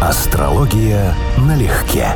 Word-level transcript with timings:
Астрология 0.00 1.12
налегке. 1.38 2.14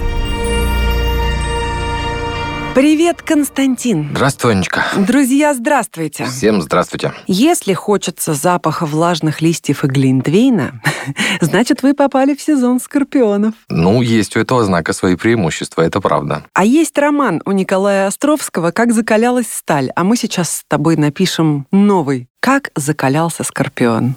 Привет, 2.77 3.23
Константин. 3.23 4.11
Здравствуй, 4.13 4.53
Анечка. 4.53 4.85
Друзья, 4.97 5.53
здравствуйте. 5.53 6.27
Всем 6.27 6.63
здравствуйте. 6.63 7.13
Если 7.27 7.73
хочется 7.73 8.35
запаха 8.35 8.87
влажных 8.87 9.43
листьев 9.43 9.83
и 9.83 9.89
глинтвейна, 9.89 10.81
значит, 11.41 11.83
вы 11.83 11.95
попали 11.95 12.37
в 12.37 12.41
сезон 12.41 12.79
скорпионов. 12.79 13.55
Ну, 13.69 14.01
есть 14.01 14.37
у 14.37 14.41
этого 14.41 14.63
знака 14.63 14.93
свои 14.93 15.17
преимущества, 15.17 15.83
это 15.83 16.01
правда. 16.01 16.45
А 16.55 16.65
есть 16.65 16.97
роман 16.97 17.43
у 17.45 17.51
Николая 17.51 18.07
Островского 18.07 18.71
«Как 18.71 18.93
закалялась 18.93 19.53
сталь», 19.53 19.91
а 19.97 20.05
мы 20.05 20.17
сейчас 20.17 20.59
с 20.59 20.65
тобой 20.69 20.95
напишем 20.97 21.67
новый 21.73 22.29
как 22.43 22.71
закалялся 22.75 23.45
Скорпион. 23.45 24.17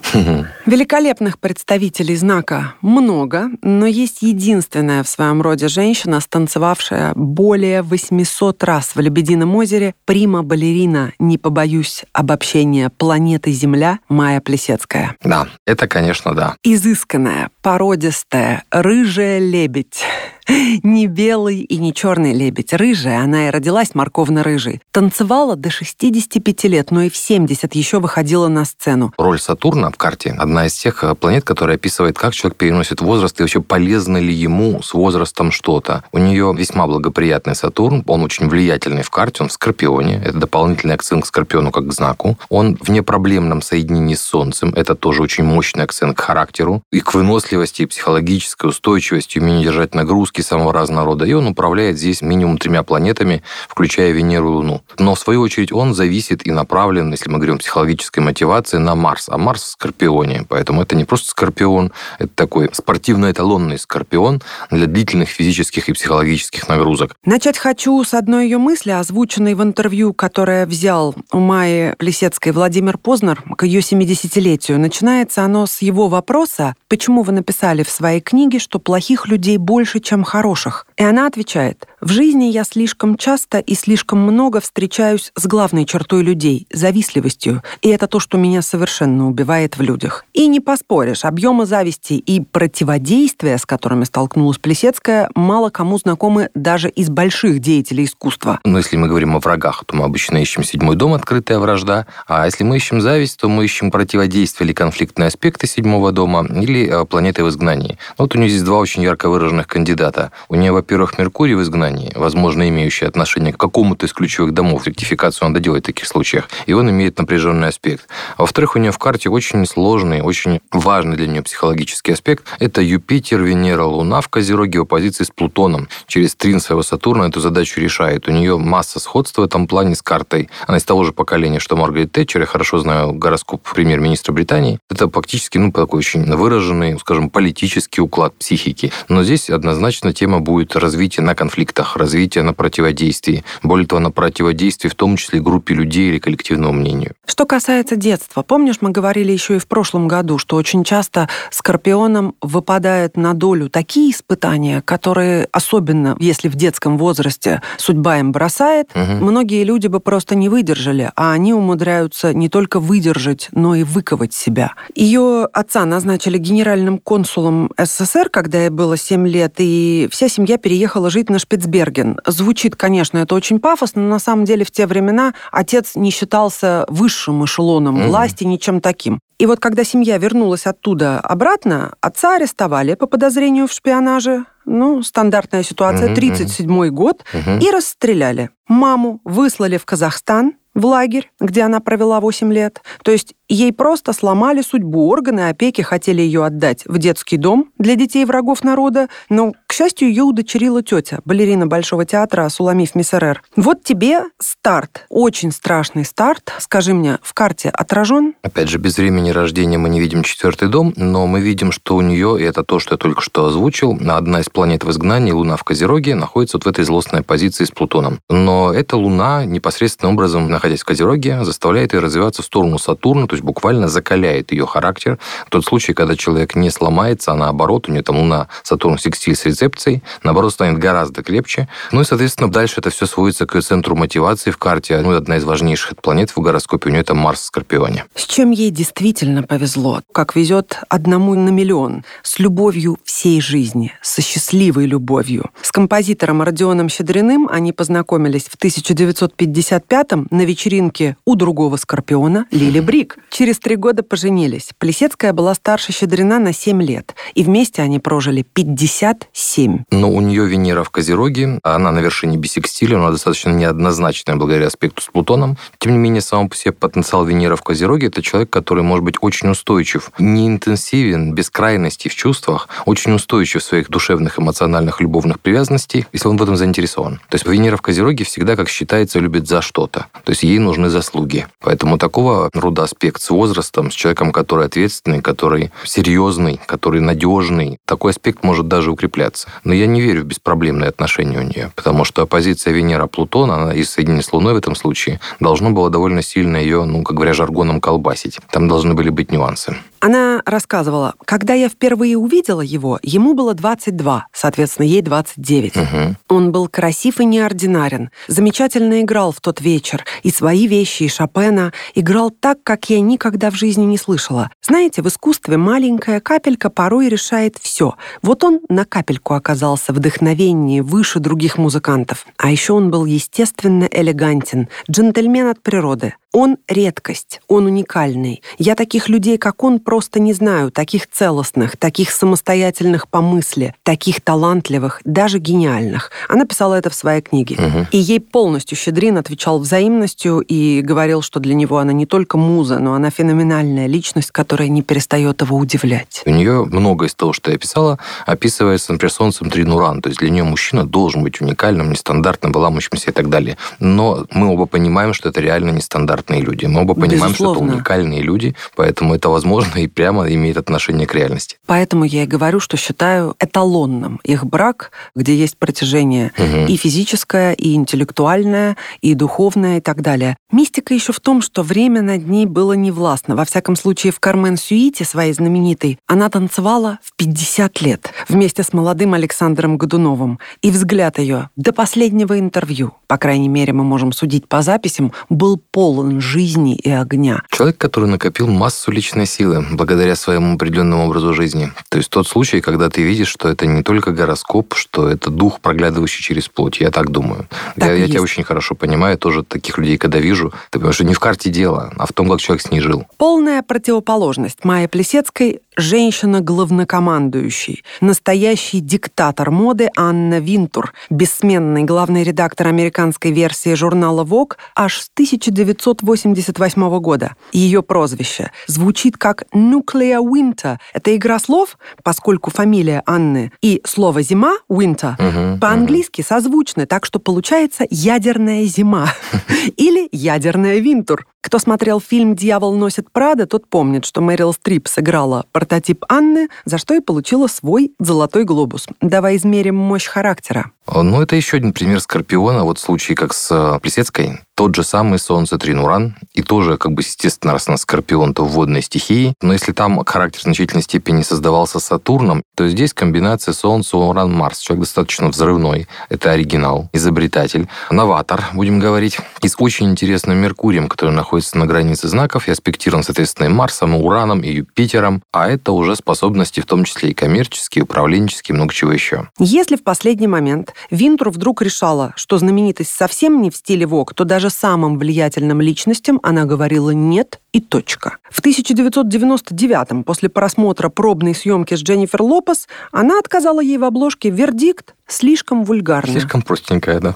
Великолепных 0.65 1.37
представителей 1.37 2.15
знака 2.15 2.73
много, 2.81 3.49
но 3.61 3.85
есть 3.85 4.23
единственная 4.23 5.03
в 5.03 5.07
своем 5.07 5.43
роде 5.43 5.67
женщина, 5.67 6.19
станцевавшая 6.19 7.13
более 7.13 7.83
800 7.83 8.63
раз 8.63 8.95
в 8.95 8.99
Лебедином 8.99 9.55
озере, 9.55 9.93
прима-балерина, 10.05 11.13
не 11.19 11.37
побоюсь 11.37 12.03
обобщения, 12.13 12.89
планеты 12.89 13.51
Земля 13.51 13.99
Майя 14.09 14.41
Плесецкая. 14.41 15.15
Да, 15.21 15.47
это, 15.67 15.87
конечно, 15.87 16.33
да. 16.33 16.55
Изысканная, 16.63 17.51
породистая, 17.61 18.63
рыжая 18.71 19.37
лебедь. 19.37 20.03
Не 20.47 21.07
белый 21.07 21.59
и 21.59 21.77
не 21.77 21.93
черный 21.93 22.33
лебедь. 22.33 22.73
Рыжая, 22.73 23.21
она 23.21 23.47
и 23.47 23.51
родилась 23.51 23.95
морковно-рыжей. 23.95 24.81
Танцевала 24.91 25.55
до 25.55 25.69
65 25.69 26.63
лет, 26.65 26.91
но 26.91 27.03
и 27.03 27.09
в 27.09 27.17
70 27.17 27.73
еще 27.75 27.99
выходила 27.99 28.47
на 28.47 28.65
сцену. 28.65 29.13
Роль 29.17 29.39
Сатурна 29.39 29.89
в 29.89 29.97
карте– 29.97 30.35
одна 30.37 30.67
из 30.67 30.73
тех 30.73 31.03
э, 31.03 31.15
планет, 31.15 31.43
которая 31.43 31.77
описывает, 31.77 32.17
как 32.17 32.33
человек 32.33 32.57
переносит 32.57 33.01
возраст 33.01 33.39
и 33.39 33.43
вообще 33.43 33.61
полезно 33.61 34.17
ли 34.17 34.33
ему 34.33 34.81
с 34.81 34.93
возрастом 34.93 35.51
что-то. 35.51 36.03
У 36.11 36.17
нее 36.17 36.53
весьма 36.57 36.87
благоприятный 36.87 37.55
Сатурн, 37.55 38.03
он 38.05 38.23
очень 38.23 38.47
влиятельный 38.47 39.03
в 39.03 39.09
карте, 39.09 39.43
он 39.43 39.49
в 39.49 39.53
Скорпионе, 39.53 40.21
это 40.23 40.37
дополнительный 40.37 40.95
акцент 40.95 41.23
к 41.23 41.27
Скорпиону 41.27 41.71
как 41.71 41.87
к 41.87 41.93
знаку. 41.93 42.37
Он 42.49 42.77
в 42.79 42.89
непроблемном 42.89 43.61
соединении 43.61 44.15
с 44.15 44.21
Солнцем, 44.21 44.73
это 44.75 44.95
тоже 44.95 45.21
очень 45.21 45.43
мощный 45.43 45.83
акцент 45.83 46.17
к 46.17 46.21
характеру 46.21 46.83
и 46.91 46.99
к 46.99 47.13
выносливости, 47.13 47.83
и 47.83 47.85
психологической 47.85 48.69
устойчивости, 48.69 49.39
умению 49.39 49.63
держать 49.63 49.95
нагрузки, 49.95 50.34
нагрузки 50.35 50.41
самого 50.41 50.73
разного 50.73 51.05
рода, 51.05 51.25
и 51.25 51.33
он 51.33 51.47
управляет 51.47 51.97
здесь 51.97 52.21
минимум 52.21 52.57
тремя 52.57 52.83
планетами, 52.83 53.41
включая 53.69 54.11
Венеру 54.11 54.49
и 54.49 54.53
Луну. 54.55 54.81
Но, 54.99 55.15
в 55.15 55.19
свою 55.19 55.41
очередь, 55.41 55.71
он 55.71 55.93
зависит 55.93 56.45
и 56.47 56.51
направлен, 56.51 57.11
если 57.11 57.29
мы 57.29 57.37
говорим 57.37 57.55
о 57.55 57.57
психологической 57.57 58.23
мотивации, 58.23 58.77
на 58.77 58.95
Марс. 58.95 59.29
А 59.29 59.37
Марс 59.37 59.63
в 59.63 59.67
Скорпионе. 59.67 60.45
Поэтому 60.47 60.81
это 60.81 60.95
не 60.95 61.05
просто 61.05 61.29
Скорпион, 61.29 61.91
это 62.19 62.31
такой 62.35 62.69
спортивно-эталонный 62.71 63.77
Скорпион 63.77 64.41
для 64.71 64.87
длительных 64.87 65.29
физических 65.29 65.89
и 65.89 65.93
психологических 65.93 66.67
нагрузок. 66.67 67.15
Начать 67.25 67.57
хочу 67.57 68.03
с 68.03 68.13
одной 68.13 68.45
ее 68.45 68.57
мысли, 68.57 68.91
озвученной 68.91 69.53
в 69.55 69.61
интервью, 69.61 70.13
которое 70.13 70.65
взял 70.65 71.15
у 71.31 71.39
Майи 71.39 71.95
Плесецкой 71.97 72.51
Владимир 72.51 72.97
Познер 72.97 73.41
к 73.57 73.65
ее 73.65 73.79
70-летию. 73.79 74.79
Начинается 74.79 75.43
оно 75.43 75.65
с 75.65 75.81
его 75.81 76.07
вопроса, 76.07 76.75
почему 76.87 77.23
вы 77.23 77.31
написали 77.31 77.83
в 77.83 77.89
своей 77.89 78.21
книге, 78.21 78.59
что 78.59 78.79
плохих 78.79 79.27
людей 79.27 79.57
больше, 79.57 79.99
чем 79.99 80.24
хороших. 80.25 80.87
И 80.97 81.03
она 81.03 81.27
отвечает, 81.27 81.87
в 82.01 82.09
жизни 82.09 82.45
я 82.45 82.63
слишком 82.63 83.17
часто 83.17 83.59
и 83.59 83.73
слишком 83.73 84.19
много 84.19 84.59
встречаюсь 84.59 85.31
с 85.35 85.45
главной 85.47 85.85
чертой 85.85 86.23
людей– 86.23 86.67
завистливостью. 86.73 87.63
И 87.81 87.89
это 87.89 88.07
то, 88.07 88.19
что 88.19 88.37
меня 88.37 88.61
совершенно 88.61 89.27
убивает 89.27 89.77
в 89.77 89.81
людях. 89.81 90.25
И 90.33 90.47
не 90.47 90.59
поспоришь, 90.59 91.25
объемы 91.25 91.65
зависти 91.65 92.13
и 92.13 92.41
противодействия, 92.41 93.57
с 93.57 93.65
которыми 93.65 94.03
столкнулась 94.03 94.57
Плесецкая, 94.57 95.29
мало 95.35 95.69
кому 95.69 95.97
знакомы 95.97 96.49
даже 96.53 96.89
из 96.89 97.09
больших 97.09 97.59
деятелей 97.59 98.05
искусства. 98.05 98.59
Но 98.63 98.77
если 98.77 98.97
мы 98.97 99.07
говорим 99.07 99.35
о 99.35 99.39
врагах, 99.39 99.83
то 99.85 99.95
мы 99.95 100.05
обычно 100.05 100.37
ищем 100.37 100.63
седьмой 100.63 100.95
дом, 100.95 101.13
открытая 101.13 101.59
вражда. 101.59 102.05
А 102.27 102.45
если 102.45 102.63
мы 102.63 102.77
ищем 102.77 103.01
зависть, 103.01 103.39
то 103.39 103.49
мы 103.49 103.65
ищем 103.65 103.91
противодействие 103.91 104.67
или 104.67 104.73
конфликтные 104.73 105.27
аспекты 105.27 105.67
седьмого 105.67 106.11
дома 106.11 106.45
или 106.45 106.87
э, 106.87 107.05
планеты 107.05 107.43
в 107.43 107.49
изгнании. 107.49 107.97
Вот 108.17 108.35
у 108.35 108.37
нее 108.37 108.49
здесь 108.49 108.63
два 108.63 108.77
очень 108.77 109.03
ярко 109.03 109.29
выраженных 109.29 109.67
кандидата. 109.67 110.14
У 110.49 110.55
нее, 110.55 110.71
во-первых, 110.71 111.17
Меркурий 111.17 111.55
в 111.55 111.61
изгнании, 111.61 112.11
возможно, 112.15 112.67
имеющий 112.69 113.05
отношение 113.05 113.53
к 113.53 113.57
какому-то 113.57 114.05
из 114.05 114.13
ключевых 114.13 114.53
домов. 114.53 114.85
Ректификацию 114.87 115.47
надо 115.49 115.59
делать 115.59 115.83
в 115.83 115.85
таких 115.85 116.07
случаях. 116.07 116.49
И 116.65 116.73
он 116.73 116.89
имеет 116.89 117.17
напряженный 117.17 117.69
аспект. 117.69 118.07
А 118.37 118.41
во-вторых, 118.41 118.75
у 118.75 118.79
нее 118.79 118.91
в 118.91 118.97
карте 118.97 119.29
очень 119.29 119.65
сложный, 119.65 120.21
очень 120.21 120.59
важный 120.71 121.17
для 121.17 121.27
нее 121.27 121.43
психологический 121.43 122.13
аспект. 122.13 122.45
Это 122.59 122.81
Юпитер, 122.81 123.41
Венера, 123.41 123.83
Луна 123.83 124.21
в 124.21 124.29
Козероге 124.29 124.79
в 124.79 124.83
оппозиции 124.83 125.23
с 125.23 125.31
Плутоном. 125.31 125.87
Через 126.07 126.35
трин 126.35 126.59
своего 126.59 126.83
Сатурна 126.83 127.27
эту 127.27 127.39
задачу 127.39 127.79
решает. 127.81 128.27
У 128.27 128.31
нее 128.31 128.57
масса 128.57 128.99
сходства 128.99 129.41
в 129.41 129.45
этом 129.45 129.67
плане 129.67 129.95
с 129.95 130.01
картой. 130.01 130.49
Она 130.67 130.77
из 130.77 130.83
того 130.83 131.03
же 131.03 131.11
поколения, 131.11 131.59
что 131.59 131.75
Маргарет 131.75 132.11
Тэтчер. 132.11 132.41
Я 132.41 132.47
хорошо 132.47 132.79
знаю 132.79 133.13
гороскоп 133.13 133.61
премьер-министра 133.73 134.31
Британии. 134.33 134.79
Это 134.89 135.09
фактически 135.09 135.57
ну, 135.57 135.71
такой 135.71 135.99
очень 135.99 136.25
выраженный, 136.35 136.99
скажем, 136.99 137.29
политический 137.29 138.01
уклад 138.01 138.35
психики. 138.35 138.91
Но 139.09 139.23
здесь 139.23 139.49
однозначно 139.49 140.04
тема 140.13 140.39
будет 140.39 140.75
развитие 140.75 141.25
на 141.25 141.35
конфликтах, 141.35 141.97
развитие 141.97 142.43
на 142.43 142.53
противодействии. 142.53 143.43
Более 143.63 143.87
того, 143.87 143.99
на 143.99 144.11
противодействии 144.11 144.89
в 144.89 144.95
том 144.95 145.17
числе 145.17 145.39
группе 145.39 145.73
людей 145.73 146.09
или 146.09 146.19
коллективному 146.19 146.73
мнению. 146.73 147.13
Что 147.25 147.45
касается 147.45 147.95
детства, 147.95 148.43
помнишь, 148.43 148.77
мы 148.81 148.91
говорили 148.91 149.31
еще 149.31 149.55
и 149.55 149.59
в 149.59 149.67
прошлом 149.67 150.07
году, 150.07 150.37
что 150.37 150.55
очень 150.55 150.83
часто 150.83 151.27
скорпионам 151.51 152.35
выпадают 152.41 153.17
на 153.17 153.33
долю 153.33 153.69
такие 153.69 154.11
испытания, 154.11 154.81
которые, 154.81 155.47
особенно 155.51 156.15
если 156.19 156.47
в 156.47 156.55
детском 156.55 156.97
возрасте 156.97 157.61
судьба 157.77 158.19
им 158.19 158.31
бросает, 158.31 158.89
угу. 158.95 159.25
многие 159.25 159.63
люди 159.63 159.87
бы 159.87 159.99
просто 159.99 160.35
не 160.35 160.49
выдержали, 160.49 161.11
а 161.15 161.33
они 161.33 161.53
умудряются 161.53 162.33
не 162.33 162.49
только 162.49 162.79
выдержать, 162.79 163.49
но 163.51 163.75
и 163.75 163.83
выковать 163.83 164.33
себя. 164.33 164.73
Ее 164.93 165.45
отца 165.51 165.85
назначили 165.85 166.37
генеральным 166.37 166.99
консулом 166.99 167.71
СССР, 167.77 168.29
когда 168.29 168.61
ей 168.63 168.69
было 168.69 168.97
7 168.97 169.27
лет, 169.27 169.55
и 169.57 169.94
вся 170.11 170.29
семья 170.29 170.57
переехала 170.57 171.09
жить 171.09 171.29
на 171.29 171.39
Шпицберген. 171.39 172.19
Звучит, 172.25 172.75
конечно, 172.75 173.17
это 173.19 173.35
очень 173.35 173.59
пафосно, 173.59 174.01
но 174.01 174.09
на 174.09 174.19
самом 174.19 174.45
деле 174.45 174.65
в 174.65 174.71
те 174.71 174.87
времена 174.87 175.33
отец 175.51 175.95
не 175.95 176.11
считался 176.11 176.85
высшим 176.87 177.43
эшелоном 177.45 177.97
mm-hmm. 177.97 178.07
власти, 178.07 178.43
ничем 178.43 178.81
таким. 178.81 179.19
И 179.37 179.45
вот 179.45 179.59
когда 179.59 179.83
семья 179.83 180.17
вернулась 180.17 180.65
оттуда 180.65 181.19
обратно, 181.19 181.93
отца 182.01 182.35
арестовали 182.35 182.95
по 182.95 183.05
подозрению 183.07 183.67
в 183.67 183.71
шпионаже. 183.73 184.45
Ну, 184.65 185.03
стандартная 185.03 185.63
ситуация, 185.63 186.15
37-й 186.15 186.89
год, 186.89 187.23
mm-hmm. 187.33 187.59
и 187.61 187.71
расстреляли. 187.71 188.49
Маму 188.67 189.21
выслали 189.23 189.77
в 189.77 189.85
Казахстан, 189.85 190.53
в 190.75 190.85
лагерь, 190.85 191.31
где 191.39 191.63
она 191.63 191.79
провела 191.79 192.19
8 192.19 192.53
лет. 192.53 192.81
То 193.03 193.11
есть 193.11 193.33
ей 193.47 193.73
просто 193.73 194.13
сломали 194.13 194.61
судьбу. 194.61 195.07
Органы 195.07 195.49
опеки 195.49 195.81
хотели 195.81 196.21
ее 196.21 196.45
отдать 196.45 196.83
в 196.85 196.97
детский 196.97 197.37
дом 197.37 197.71
для 197.77 197.95
детей 197.95 198.25
врагов 198.25 198.63
народа, 198.63 199.07
но, 199.29 199.53
к 199.67 199.73
счастью, 199.73 200.09
ее 200.09 200.23
удочерила 200.23 200.83
тетя, 200.83 201.19
балерина 201.25 201.67
Большого 201.67 202.05
театра 202.05 202.47
Суламиф 202.49 202.95
Миссерер. 202.95 203.41
Вот 203.55 203.83
тебе 203.83 204.23
старт. 204.39 205.05
Очень 205.09 205.51
страшный 205.51 206.05
старт. 206.05 206.53
Скажи 206.59 206.93
мне, 206.93 207.19
в 207.21 207.33
карте 207.33 207.69
отражен? 207.69 208.35
Опять 208.41 208.69
же, 208.69 208.77
без 208.77 208.97
времени 208.97 209.29
рождения 209.29 209.77
мы 209.77 209.89
не 209.89 209.99
видим 209.99 210.23
четвертый 210.23 210.67
дом, 210.67 210.93
но 210.97 211.25
мы 211.27 211.39
видим, 211.39 211.71
что 211.71 211.95
у 211.95 212.01
нее, 212.01 212.37
и 212.39 212.43
это 212.43 212.63
то, 212.63 212.79
что 212.79 212.95
я 212.95 212.97
только 212.97 213.21
что 213.21 213.45
озвучил, 213.45 213.97
одна 214.09 214.41
из 214.41 214.49
планет 214.49 214.83
в 214.83 214.91
изгнании, 214.91 215.31
Луна 215.31 215.55
в 215.55 215.63
Козероге, 215.63 216.15
находится 216.15 216.57
вот 216.57 216.65
в 216.65 216.67
этой 216.67 216.83
злостной 216.83 217.23
позиции 217.23 217.63
с 217.63 217.71
Плутоном. 217.71 218.19
Но 218.29 218.73
эта 218.73 218.97
Луна 218.97 219.45
непосредственным 219.45 220.15
образом 220.15 220.49
находясь 220.65 220.81
в 220.81 220.85
Козероге, 220.85 221.43
заставляет 221.43 221.93
ее 221.93 221.99
развиваться 221.99 222.41
в 222.41 222.45
сторону 222.45 222.79
Сатурна, 222.79 223.27
то 223.27 223.35
есть 223.35 223.43
буквально 223.43 223.87
закаляет 223.87 224.51
ее 224.51 224.65
характер. 224.65 225.19
В 225.45 225.51
тот 225.51 225.63
случай, 225.63 225.93
когда 225.93 226.15
человек 226.15 226.55
не 226.55 226.71
сломается, 226.71 227.33
а 227.33 227.35
наоборот, 227.35 227.87
у 227.87 227.91
нее 227.91 228.01
там 228.01 228.17
Луна, 228.17 228.47
Сатурн, 228.63 228.97
секстиль 228.97 229.35
с 229.35 229.45
рецепцией, 229.45 230.01
наоборот, 230.23 230.53
станет 230.53 230.79
гораздо 230.79 231.21
крепче. 231.21 231.67
Ну 231.91 232.01
и, 232.01 232.03
соответственно, 232.03 232.49
дальше 232.49 232.79
это 232.79 232.89
все 232.89 233.05
сводится 233.05 233.45
к 233.45 233.61
центру 233.61 233.95
мотивации 233.95 234.49
в 234.49 234.57
карте. 234.57 234.99
Ну, 235.01 235.15
одна 235.15 235.37
из 235.37 235.43
важнейших 235.43 235.97
планет 236.01 236.35
в 236.35 236.39
гороскопе 236.39 236.89
у 236.89 236.91
нее 236.91 237.01
это 237.01 237.13
Марс 237.13 237.41
в 237.41 237.43
Скорпионе. 237.43 238.05
С 238.15 238.25
чем 238.25 238.49
ей 238.49 238.71
действительно 238.71 239.43
повезло? 239.43 240.01
Как 240.13 240.35
везет 240.35 240.79
одному 240.89 241.35
на 241.35 241.49
миллион. 241.49 242.05
С 242.23 242.39
любовью 242.39 242.97
всей 243.03 243.39
жизни. 243.39 243.93
Со 244.01 244.23
счастливой 244.23 244.87
любовью. 244.87 245.51
С 245.61 245.71
композитором 245.71 246.41
Родионом 246.41 246.89
Щедриным 246.89 247.47
они 247.51 247.71
познакомились 247.71 248.45
в 248.45 248.57
1955-м 248.57 250.27
на 250.31 250.45
вечеринке 250.55 251.17
у 251.25 251.35
другого 251.35 251.75
Скорпиона 251.75 252.45
Лили 252.49 252.79
Брик. 252.79 253.17
Через 253.29 253.59
три 253.59 253.75
года 253.75 254.03
поженились. 254.03 254.69
Плесецкая 254.77 255.33
была 255.33 255.53
старше 255.53 255.91
Щедрина 255.91 256.39
на 256.39 256.53
7 256.53 256.81
лет. 256.81 257.13
И 257.33 257.43
вместе 257.43 257.81
они 257.81 257.99
прожили 257.99 258.41
57. 258.41 259.83
Но 259.91 260.09
у 260.09 260.21
нее 260.21 260.45
Венера 260.45 260.83
в 260.83 260.91
Козероге, 260.91 261.59
она 261.61 261.91
на 261.91 261.99
вершине 261.99 262.37
бисекстиля, 262.37 262.95
она 262.95 263.11
достаточно 263.11 263.49
неоднозначная 263.49 264.37
благодаря 264.37 264.67
аспекту 264.67 265.01
с 265.01 265.07
Плутоном. 265.07 265.57
Тем 265.77 265.91
не 265.91 265.97
менее, 265.97 266.21
сам 266.21 266.47
по 266.47 266.55
себе 266.55 266.71
потенциал 266.71 267.25
Венера 267.25 267.57
в 267.57 267.61
Козероге– 267.61 268.07
это 268.07 268.21
человек, 268.21 268.49
который 268.49 268.83
может 268.83 269.03
быть 269.03 269.15
очень 269.19 269.49
устойчив, 269.49 270.09
не 270.19 270.47
интенсивен, 270.47 271.33
без 271.33 271.49
крайностей 271.49 272.09
в 272.09 272.15
чувствах, 272.15 272.69
очень 272.85 273.11
устойчив 273.13 273.61
в 273.61 273.65
своих 273.65 273.89
душевных, 273.89 274.39
эмоциональных, 274.39 275.01
любовных 275.01 275.41
привязанностей, 275.41 276.05
если 276.13 276.29
он 276.29 276.37
в 276.37 276.43
этом 276.43 276.55
заинтересован. 276.55 277.19
То 277.27 277.35
есть 277.35 277.45
Венера 277.45 277.75
в 277.75 277.81
Козероге 277.81 278.23
всегда, 278.23 278.55
как 278.55 278.69
считается, 278.69 279.19
любит 279.19 279.49
за 279.49 279.61
что-то. 279.61 280.07
То 280.23 280.31
есть 280.31 280.44
ей 280.45 280.59
нужны 280.59 280.89
заслуги. 280.89 281.47
Поэтому 281.61 281.97
такого 281.97 282.49
рода 282.53 282.83
аспект 282.83 283.21
с 283.21 283.29
возрастом, 283.29 283.91
с 283.91 283.93
человеком, 283.93 284.31
который 284.31 284.65
ответственный, 284.65 285.21
который 285.21 285.71
серьезный, 285.83 286.59
который 286.65 287.01
надежный, 287.01 287.79
такой 287.85 288.11
аспект 288.11 288.43
может 288.43 288.67
даже 288.67 288.91
укрепляться. 288.91 289.49
Но 289.63 289.73
я 289.73 289.87
не 289.87 290.01
верю 290.01 290.23
в 290.23 290.25
беспроблемные 290.25 290.89
отношения 290.89 291.39
у 291.39 291.43
нее, 291.43 291.71
потому 291.75 292.05
что 292.05 292.21
оппозиция 292.21 292.73
Венера-Плутон, 292.73 293.51
она 293.51 293.73
и 293.73 293.83
соединение 293.83 294.23
с 294.23 294.31
Луной 294.33 294.53
в 294.53 294.57
этом 294.57 294.75
случае, 294.75 295.19
должно 295.39 295.71
было 295.71 295.89
довольно 295.89 296.21
сильно 296.21 296.57
ее, 296.57 296.85
ну, 296.85 297.03
как 297.03 297.15
говоря, 297.15 297.33
жаргоном 297.33 297.81
колбасить. 297.81 298.39
Там 298.51 298.67
должны 298.67 298.93
были 298.93 299.09
быть 299.09 299.31
нюансы. 299.31 299.75
Она 299.99 300.41
рассказывала, 300.45 301.15
когда 301.25 301.53
я 301.53 301.69
впервые 301.69 302.17
увидела 302.17 302.61
его, 302.61 302.99
ему 303.01 303.33
было 303.33 303.53
22, 303.53 304.27
соответственно, 304.31 304.85
ей 304.85 305.01
29. 305.01 305.77
Угу. 305.77 306.15
Он 306.29 306.51
был 306.51 306.67
красив 306.67 307.19
и 307.19 307.25
неординарен, 307.25 308.09
замечательно 308.27 309.01
играл 309.01 309.31
в 309.31 309.41
тот 309.41 309.61
вечер, 309.61 310.05
и 310.23 310.31
свои 310.31 310.67
вещи, 310.67 311.03
и 311.03 311.09
Шопена, 311.09 311.73
играл 311.93 312.29
так, 312.29 312.59
как 312.63 312.89
я 312.89 312.99
никогда 313.01 313.49
в 313.49 313.55
жизни 313.55 313.83
не 313.83 313.97
слышала. 313.97 314.49
Знаете, 314.61 315.01
в 315.01 315.07
искусстве 315.07 315.57
маленькая 315.57 316.19
капелька 316.19 316.69
порой 316.69 317.09
решает 317.09 317.57
все. 317.59 317.95
Вот 318.21 318.43
он 318.43 318.59
на 318.69 318.85
капельку 318.85 319.33
оказался 319.33 319.93
вдохновеннее, 319.93 320.81
выше 320.81 321.19
других 321.19 321.57
музыкантов. 321.57 322.25
А 322.37 322.51
еще 322.51 322.73
он 322.73 322.91
был 322.91 323.05
естественно 323.05 323.87
элегантен, 323.91 324.67
джентльмен 324.89 325.47
от 325.47 325.61
природы. 325.61 326.13
Он 326.35 326.57
редкость, 326.67 327.39
он 327.47 327.65
уникальный. 327.65 328.43
Я 328.57 328.75
таких 328.75 329.07
людей, 329.07 329.37
как 329.37 329.63
он, 329.63 329.79
просто 329.79 330.19
не 330.19 330.33
знаю, 330.33 330.69
таких 330.69 331.09
целостных, 331.09 331.77
таких 331.77 332.11
самостоятельных 332.11 333.07
по 333.07 333.21
мысли, 333.21 333.73
таких 333.83 334.19
талантливых, 334.19 334.99
даже 335.05 335.39
гениальных. 335.39 336.11
Она 336.27 336.43
писала 336.45 336.73
это 336.73 336.89
в 336.89 336.93
своей 336.93 337.21
книге. 337.21 337.55
Угу. 337.55 337.87
И 337.91 337.97
ей 337.97 338.19
полностью 338.19 338.77
Щедрин 338.77 339.17
отвечал 339.17 339.59
взаимностью 339.59 340.41
и 340.41 340.81
говорил, 340.81 341.21
что 341.21 341.39
для 341.39 341.53
него 341.53 341.77
она 341.77 341.93
не 341.93 342.05
только 342.05 342.37
муза, 342.37 342.79
но 342.79 342.95
она 342.95 343.11
феноменальная 343.11 343.87
личность, 343.87 344.31
которая 344.31 344.67
не 344.67 344.81
перестает 344.81 345.39
его 345.39 345.55
удивлять. 345.55 346.21
У 346.25 346.31
нее 346.31 346.65
многое 346.65 347.07
из 347.07 347.15
того, 347.15 347.31
что 347.31 347.49
я 347.49 347.57
писала, 347.57 347.97
описывается, 348.25 348.91
например, 348.91 349.13
солнцем 349.13 349.49
Тринуран. 349.49 350.01
То 350.01 350.09
есть 350.09 350.19
для 350.19 350.29
нее 350.29 350.43
мужчина 350.43 350.85
должен 350.85 351.23
быть 351.23 351.39
уникальным, 351.39 351.91
нестандартным, 351.91 352.51
баламущимся 352.51 353.11
и 353.11 353.13
так 353.13 353.29
далее. 353.29 353.55
Но 353.79 354.25
мы 354.31 354.51
оба 354.51 354.65
понимаем, 354.65 355.13
что 355.13 355.29
это 355.29 355.39
реально 355.39 355.71
нестандартно 355.71 356.24
стандартные 356.25 356.41
люди. 356.41 356.65
Мы 356.65 356.81
оба 356.81 356.93
понимаем, 356.93 357.31
Безусловно. 357.31 357.55
что 357.55 357.65
это 357.65 357.75
уникальные 357.75 358.21
люди, 358.21 358.55
поэтому 358.75 359.15
это 359.15 359.29
возможно 359.29 359.79
и 359.79 359.87
прямо 359.87 360.27
имеет 360.31 360.57
отношение 360.57 361.07
к 361.07 361.15
реальности. 361.15 361.57
Поэтому 361.65 362.03
я 362.03 362.23
и 362.23 362.27
говорю, 362.27 362.59
что 362.59 362.77
считаю 362.77 363.35
эталонным 363.39 364.19
их 364.23 364.45
брак, 364.45 364.91
где 365.15 365.35
есть 365.35 365.57
протяжение 365.57 366.31
угу. 366.37 366.71
и 366.71 366.75
физическое, 366.77 367.53
и 367.53 367.75
интеллектуальное, 367.75 368.77
и 369.01 369.13
духовное, 369.13 369.77
и 369.77 369.81
так 369.81 370.01
далее. 370.01 370.37
Мистика 370.51 370.93
еще 370.93 371.13
в 371.13 371.19
том, 371.19 371.41
что 371.41 371.63
время 371.63 372.01
над 372.01 372.27
ней 372.27 372.45
было 372.45 372.73
невластно. 372.73 373.35
Во 373.35 373.45
всяком 373.45 373.75
случае, 373.75 374.11
в 374.11 374.19
Кармен 374.19 374.57
Сюите, 374.57 375.05
своей 375.05 375.33
знаменитой, 375.33 375.97
она 376.07 376.29
танцевала 376.29 376.99
в 377.03 377.15
50 377.15 377.81
лет 377.81 378.09
вместе 378.27 378.63
с 378.63 378.73
молодым 378.73 379.13
Александром 379.13 379.77
Годуновым. 379.77 380.39
И 380.61 380.71
взгляд 380.71 381.19
ее 381.19 381.49
до 381.55 381.73
последнего 381.73 382.39
интервью, 382.39 382.93
по 383.07 383.17
крайней 383.17 383.49
мере, 383.49 383.73
мы 383.73 383.83
можем 383.83 384.11
судить 384.11 384.47
по 384.47 384.61
записям, 384.61 385.11
был 385.29 385.61
полон 385.71 386.14
жизни 386.21 386.75
и 386.75 386.89
огня. 386.89 387.43
Человек, 387.49 387.77
который 387.77 388.09
накопил 388.09 388.47
массу 388.47 388.91
личной 388.91 389.25
силы 389.25 389.65
благодаря 389.71 390.15
своему 390.15 390.55
определенному 390.55 391.05
образу 391.05 391.33
жизни. 391.33 391.71
То 391.89 391.97
есть 391.97 392.09
тот 392.09 392.27
случай, 392.27 392.61
когда 392.61 392.89
ты 392.89 393.01
видишь, 393.01 393.27
что 393.27 393.49
это 393.49 393.65
не 393.65 393.83
только 393.83 394.11
гороскоп, 394.11 394.75
что 394.75 395.07
это 395.07 395.29
дух, 395.29 395.59
проглядывающий 395.59 396.23
через 396.23 396.47
плоть. 396.47 396.79
Я 396.79 396.91
так 396.91 397.09
думаю. 397.11 397.47
Так 397.75 397.89
я, 397.89 397.93
я 397.93 398.07
тебя 398.07 398.21
очень 398.21 398.43
хорошо 398.43 398.75
понимаю, 398.75 399.17
тоже 399.17 399.43
таких 399.43 399.77
людей, 399.77 399.97
когда 399.97 400.19
вижу, 400.19 400.53
ты 400.69 400.79
понимаешь, 400.79 400.95
что 400.95 401.05
не 401.05 401.13
в 401.13 401.19
карте 401.19 401.49
дело, 401.49 401.91
а 401.97 402.05
в 402.05 402.13
том, 402.13 402.29
как 402.29 402.39
человек 402.39 402.61
с 402.61 402.71
ней 402.71 402.79
жил. 402.79 403.05
Полная 403.17 403.61
противоположность 403.61 404.63
Майя 404.63 404.87
Плесецкой 404.87 405.61
женщина-главнокомандующий, 405.77 407.83
настоящий 408.01 408.79
диктатор 408.79 409.51
моды 409.51 409.89
Анна 409.95 410.39
Винтур, 410.39 410.93
бессменный 411.09 411.83
главный 411.83 412.23
редактор 412.23 412.67
американской 412.67 413.31
версии 413.31 413.73
журнала 413.73 414.23
Vogue 414.23 414.53
аж 414.75 415.01
с 415.01 415.09
1988 415.13 416.99
года. 416.99 417.35
Ее 417.51 417.83
прозвище 417.83 418.51
звучит 418.67 419.17
как 419.17 419.43
Nuclear 419.53 420.21
Winter. 420.21 420.77
Это 420.93 421.15
игра 421.15 421.39
слов, 421.39 421.77
поскольку 422.03 422.51
фамилия 422.51 423.03
Анны 423.05 423.51
и 423.61 423.81
слово 423.85 424.21
«зима»— 424.21 424.57
Winter 424.69 425.13
угу, 425.13 425.59
по-английски 425.59 426.21
угу. 426.21 426.27
созвучны, 426.27 426.85
так 426.85 427.05
что 427.05 427.19
получается 427.19 427.85
«ядерная 427.89 428.65
зима» 428.65 429.13
или 429.77 430.07
«ядерная 430.11 430.79
Винтур». 430.79 431.25
Кто 431.45 431.59
смотрел 431.59 432.01
фильм 432.01 432.35
«Дьявол 432.35 432.75
носит 432.75 433.11
Прада», 433.11 433.45
тот 433.45 433.67
помнит, 433.67 434.03
что 434.03 434.19
Мэрил 434.19 434.51
Стрип 434.51 434.87
сыграла 434.87 435.45
прототип 435.51 436.03
Анны, 436.09 436.47
за 436.65 436.79
что 436.79 436.95
и 436.95 437.01
получила 437.01 437.45
свой 437.45 437.93
«Золотой 437.99 438.45
глобус». 438.45 438.87
Давай 438.99 439.35
измерим 439.35 439.75
мощь 439.75 440.07
характера. 440.07 440.71
Ну, 440.87 441.21
это 441.21 441.35
еще 441.35 441.57
один 441.57 441.73
пример 441.73 441.99
Скорпиона. 441.99 442.63
Вот 442.63 442.79
случай 442.79 443.15
как 443.15 443.33
с 443.33 443.49
э, 443.51 443.79
Плесецкой. 443.79 444.39
Тот 444.55 444.73
же 444.75 444.83
самый 444.83 445.19
Солнце 445.19 445.57
Тринуран. 445.57 446.15
И 446.33 446.41
тоже, 446.41 446.77
как 446.77 446.93
бы, 446.93 447.01
естественно, 447.01 447.53
раз 447.53 447.67
на 447.67 447.75
Скорпион, 447.75 448.33
то 448.33 448.45
в 448.45 448.51
водной 448.51 448.81
стихии. 448.81 449.33
Но 449.41 449.53
если 449.53 449.73
там 449.73 450.03
характер 450.05 450.39
в 450.39 450.43
значительной 450.43 450.83
степени 450.83 451.23
создавался 451.23 451.79
Сатурном, 451.79 452.43
то 452.55 452.69
здесь 452.69 452.93
комбинация 452.93 453.53
Солнце, 453.53 453.97
Уран, 453.97 454.31
Марс. 454.31 454.59
Человек 454.59 454.85
достаточно 454.85 455.29
взрывной. 455.29 455.87
Это 456.09 456.31
оригинал, 456.31 456.89
изобретатель, 456.93 457.67
новатор, 457.89 458.45
будем 458.53 458.79
говорить. 458.79 459.17
И 459.41 459.47
с 459.49 459.55
очень 459.57 459.89
интересным 459.89 460.37
Меркурием, 460.37 460.87
который 460.87 461.13
находится 461.13 461.57
на 461.57 461.65
границе 461.65 462.07
знаков 462.07 462.47
и 462.47 462.51
аспектирован, 462.51 463.03
соответственно, 463.03 463.47
и 463.47 463.49
Марсом, 463.49 463.95
и 463.95 463.99
Ураном, 463.99 464.41
и 464.41 464.51
Юпитером. 464.51 465.23
А 465.33 465.49
это 465.49 465.71
уже 465.71 465.95
способности, 465.95 466.61
в 466.61 466.65
том 466.65 466.85
числе 466.85 467.09
и 467.09 467.13
коммерческие, 467.13 467.83
управленческие, 467.83 468.55
много 468.55 468.73
чего 468.73 468.91
еще. 468.91 469.29
Если 469.39 469.75
в 469.75 469.83
последний 469.83 470.27
момент 470.27 470.74
Винтур 470.91 471.29
вдруг 471.29 471.61
решала, 471.61 472.13
что 472.15 472.37
знаменитость 472.37 472.91
совсем 472.91 473.41
не 473.41 473.49
в 473.49 473.55
стиле 473.55 473.85
Вок, 473.85 474.13
то 474.13 474.23
даже 474.23 474.49
самым 474.49 474.97
влиятельным 474.97 475.61
личностям 475.61 476.19
она 476.23 476.45
говорила 476.45 476.91
«нет» 476.91 477.39
и 477.53 477.61
точка. 477.61 478.17
В 478.29 478.43
1999-м, 478.43 480.03
после 480.03 480.29
просмотра 480.29 480.89
пробной 480.89 481.33
съемки 481.33 481.75
с 481.75 481.81
Дженнифер 481.81 482.21
Лопес, 482.21 482.67
она 482.91 483.17
отказала 483.19 483.61
ей 483.61 483.77
в 483.77 483.83
обложке 483.83 484.29
вердикт 484.29 484.95
слишком 485.07 485.63
вульгарный. 485.63 486.13
Слишком 486.13 486.41
простенькая, 486.41 486.99
да. 486.99 487.15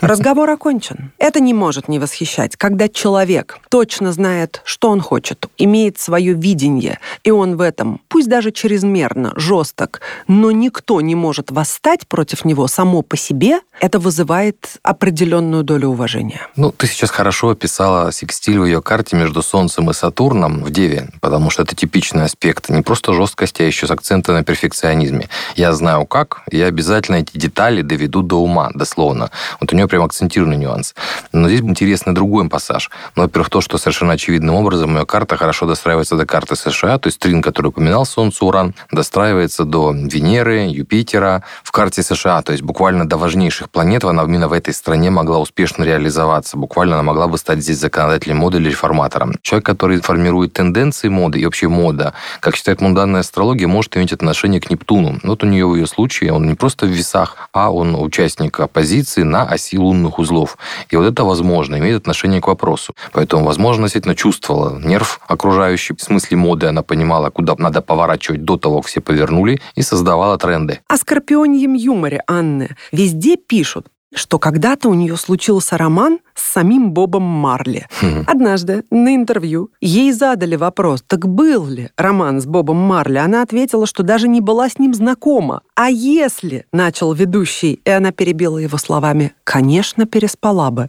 Разговор 0.00 0.50
окончен. 0.50 1.12
Это 1.18 1.40
не 1.40 1.54
может 1.54 1.88
не 1.88 1.98
восхищать, 1.98 2.56
когда 2.56 2.88
человек 2.88 3.58
точно 3.68 4.12
знает, 4.12 4.60
что 4.64 4.90
он 4.90 5.00
хочет, 5.00 5.46
имеет 5.58 5.98
свое 5.98 6.34
видение, 6.34 6.98
и 7.24 7.30
он 7.30 7.56
в 7.56 7.60
этом, 7.60 8.00
пусть 8.08 8.28
даже 8.28 8.50
чрезмерно, 8.50 9.32
жесток, 9.36 10.00
но 10.28 10.50
никто 10.50 11.00
не 11.00 11.14
может 11.14 11.50
восстать 11.50 12.06
против 12.06 12.44
него 12.44 12.66
само 12.68 13.02
по 13.02 13.16
себе, 13.16 13.60
это 13.80 13.98
вызывает 13.98 14.78
определенную 14.82 15.64
долю 15.64 15.88
уважения. 15.88 16.46
Ну, 16.56 16.70
ты 16.70 16.86
сейчас 16.86 17.10
хорошо 17.10 17.50
описала 17.50 18.12
секстиль 18.12 18.58
в 18.58 18.66
ее 18.66 18.82
карте 18.82 19.16
между 19.16 19.42
Солнцем 19.42 19.90
и 19.90 19.94
Сатурном 19.94 20.62
в 20.62 20.70
Деве, 20.70 21.08
потому 21.20 21.50
что 21.50 21.62
это 21.62 21.74
типичный 21.74 22.24
аспект 22.24 22.68
не 22.68 22.82
просто 22.82 23.14
жесткости, 23.14 23.62
а 23.62 23.66
еще 23.66 23.86
с 23.86 23.90
акцентом 23.90 24.34
на 24.34 24.44
перфекционизме. 24.44 25.28
Я 25.56 25.72
знаю 25.72 26.06
как, 26.06 26.42
я 26.50 26.66
обязательно 26.66 27.22
эти 27.30 27.38
детали 27.38 27.82
доведу 27.82 28.22
до 28.22 28.36
ума, 28.36 28.70
дословно. 28.74 29.30
Вот 29.60 29.72
у 29.72 29.76
нее 29.76 29.88
прям 29.88 30.02
акцентированный 30.02 30.56
нюанс. 30.56 30.94
Но 31.32 31.48
здесь 31.48 31.60
интересный 31.60 32.14
другой 32.14 32.48
пассаж. 32.48 32.90
Ну, 33.16 33.22
во-первых, 33.22 33.50
то, 33.50 33.60
что 33.60 33.78
совершенно 33.78 34.14
очевидным 34.14 34.54
образом 34.54 34.96
ее 34.96 35.06
карта 35.06 35.36
хорошо 35.36 35.66
достраивается 35.66 36.16
до 36.16 36.26
карты 36.26 36.56
США, 36.56 36.98
то 36.98 37.08
есть 37.08 37.18
трин, 37.18 37.42
который 37.42 37.68
упоминал 37.68 38.04
Солнце, 38.04 38.44
Уран, 38.44 38.74
достраивается 38.90 39.64
до 39.64 39.92
Венеры, 39.92 40.68
Юпитера 40.68 41.42
в 41.62 41.72
карте 41.72 42.02
США, 42.02 42.42
то 42.42 42.52
есть 42.52 42.62
буквально 42.62 43.08
до 43.08 43.16
важнейших 43.16 43.70
планет 43.70 44.04
она 44.04 44.24
именно 44.24 44.48
в 44.48 44.52
этой 44.52 44.74
стране 44.74 45.10
могла 45.10 45.38
успешно 45.38 45.84
реализоваться. 45.84 46.56
Буквально 46.56 46.94
она 46.94 47.02
могла 47.02 47.28
бы 47.28 47.38
стать 47.38 47.60
здесь 47.60 47.78
законодателем 47.78 48.38
моды 48.38 48.58
или 48.58 48.68
реформатором. 48.68 49.34
Человек, 49.42 49.66
который 49.66 50.00
формирует 50.00 50.52
тенденции 50.52 51.08
моды 51.08 51.40
и 51.40 51.44
вообще 51.44 51.68
мода, 51.68 52.14
как 52.40 52.56
считает 52.56 52.80
мунданная 52.80 53.20
астрология, 53.20 53.68
может 53.68 53.96
иметь 53.96 54.12
отношение 54.12 54.60
к 54.60 54.70
Нептуну. 54.70 55.18
Вот 55.22 55.44
у 55.44 55.46
нее 55.46 55.66
в 55.66 55.74
ее 55.74 55.86
случае 55.86 56.32
он 56.32 56.46
не 56.46 56.54
просто 56.54 56.86
в 56.86 56.90
часах, 57.20 57.36
а 57.52 57.70
он 57.70 57.94
участник 57.94 58.60
оппозиции 58.60 59.22
на 59.22 59.42
оси 59.42 59.78
лунных 59.78 60.18
узлов. 60.18 60.56
И 60.90 60.96
вот 60.96 61.06
это, 61.06 61.24
возможно, 61.24 61.76
имеет 61.76 62.00
отношение 62.02 62.40
к 62.40 62.48
вопросу. 62.48 62.94
Поэтому, 63.12 63.44
возможно, 63.44 63.84
действительно 63.84 64.14
чувствовала 64.14 64.78
нерв 64.78 65.20
окружающий. 65.28 65.94
В 65.94 66.02
смысле 66.02 66.36
моды 66.36 66.66
она 66.66 66.82
понимала, 66.82 67.30
куда 67.30 67.54
надо 67.58 67.82
поворачивать 67.82 68.44
до 68.44 68.56
того, 68.56 68.80
как 68.80 68.86
все 68.86 69.00
повернули, 69.00 69.60
и 69.76 69.82
создавала 69.82 70.38
тренды. 70.38 70.80
О 70.88 70.96
скорпионьем 70.96 71.74
юморе 71.74 72.22
Анны 72.26 72.76
везде 72.92 73.36
пишут, 73.36 73.86
что 74.14 74.38
когда-то 74.38 74.88
у 74.88 74.94
нее 74.94 75.16
случился 75.16 75.76
роман 75.76 76.18
с 76.34 76.52
самим 76.52 76.92
Бобом 76.92 77.22
Марли. 77.22 77.86
Однажды 78.26 78.84
на 78.90 79.14
интервью 79.14 79.70
ей 79.80 80.12
задали 80.12 80.56
вопрос, 80.56 81.02
так 81.06 81.28
был 81.28 81.66
ли 81.66 81.90
роман 81.96 82.40
с 82.40 82.46
Бобом 82.46 82.76
Марли? 82.76 83.18
Она 83.18 83.42
ответила, 83.42 83.86
что 83.86 84.02
даже 84.02 84.28
не 84.28 84.40
была 84.40 84.68
с 84.68 84.78
ним 84.78 84.94
знакома. 84.94 85.62
А 85.74 85.90
если, 85.90 86.66
начал 86.72 87.12
ведущий, 87.12 87.80
и 87.84 87.90
она 87.90 88.12
перебила 88.12 88.58
его 88.58 88.78
словами, 88.78 89.32
конечно, 89.44 90.06
переспала 90.06 90.70
бы. 90.70 90.88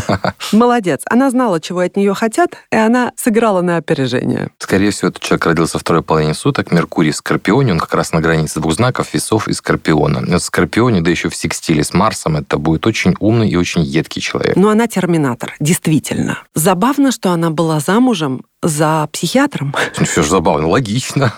Молодец. 0.52 1.02
Она 1.06 1.30
знала, 1.30 1.60
чего 1.60 1.80
от 1.80 1.96
нее 1.96 2.14
хотят, 2.14 2.56
и 2.70 2.76
она 2.76 3.12
сыграла 3.16 3.60
на 3.62 3.76
опережение. 3.76 4.50
Скорее 4.58 4.90
всего, 4.90 5.08
этот 5.08 5.22
человек 5.22 5.46
родился 5.46 5.78
второй 5.78 6.02
половине 6.02 6.34
суток. 6.34 6.72
Меркурий 6.72 7.10
в 7.10 7.16
Скорпионе, 7.16 7.72
он 7.72 7.78
как 7.78 7.94
раз 7.94 8.12
на 8.12 8.20
границе 8.20 8.60
двух 8.60 8.74
знаков, 8.74 9.14
весов 9.14 9.48
и 9.48 9.52
Скорпиона. 9.52 10.20
В 10.38 10.42
Скорпионе, 10.42 11.00
да 11.00 11.10
еще 11.10 11.28
в 11.28 11.36
секстиле 11.36 11.84
с 11.84 11.92
Марсом, 11.92 12.36
это 12.36 12.58
будет 12.58 12.86
очень 12.86 13.14
умный 13.20 13.48
и 13.48 13.56
очень 13.56 13.82
едкий 13.82 14.20
человек. 14.20 14.56
Но 14.56 14.70
она 14.70 14.86
терминатор, 14.86 15.54
действительно. 15.60 16.38
Забавно, 16.54 17.12
что 17.12 17.30
она 17.30 17.50
была 17.50 17.80
замужем 17.80 18.42
за 18.62 19.08
психиатром. 19.12 19.74
Все 19.94 20.22
же 20.22 20.28
забавно, 20.28 20.68
логично. 20.68 21.32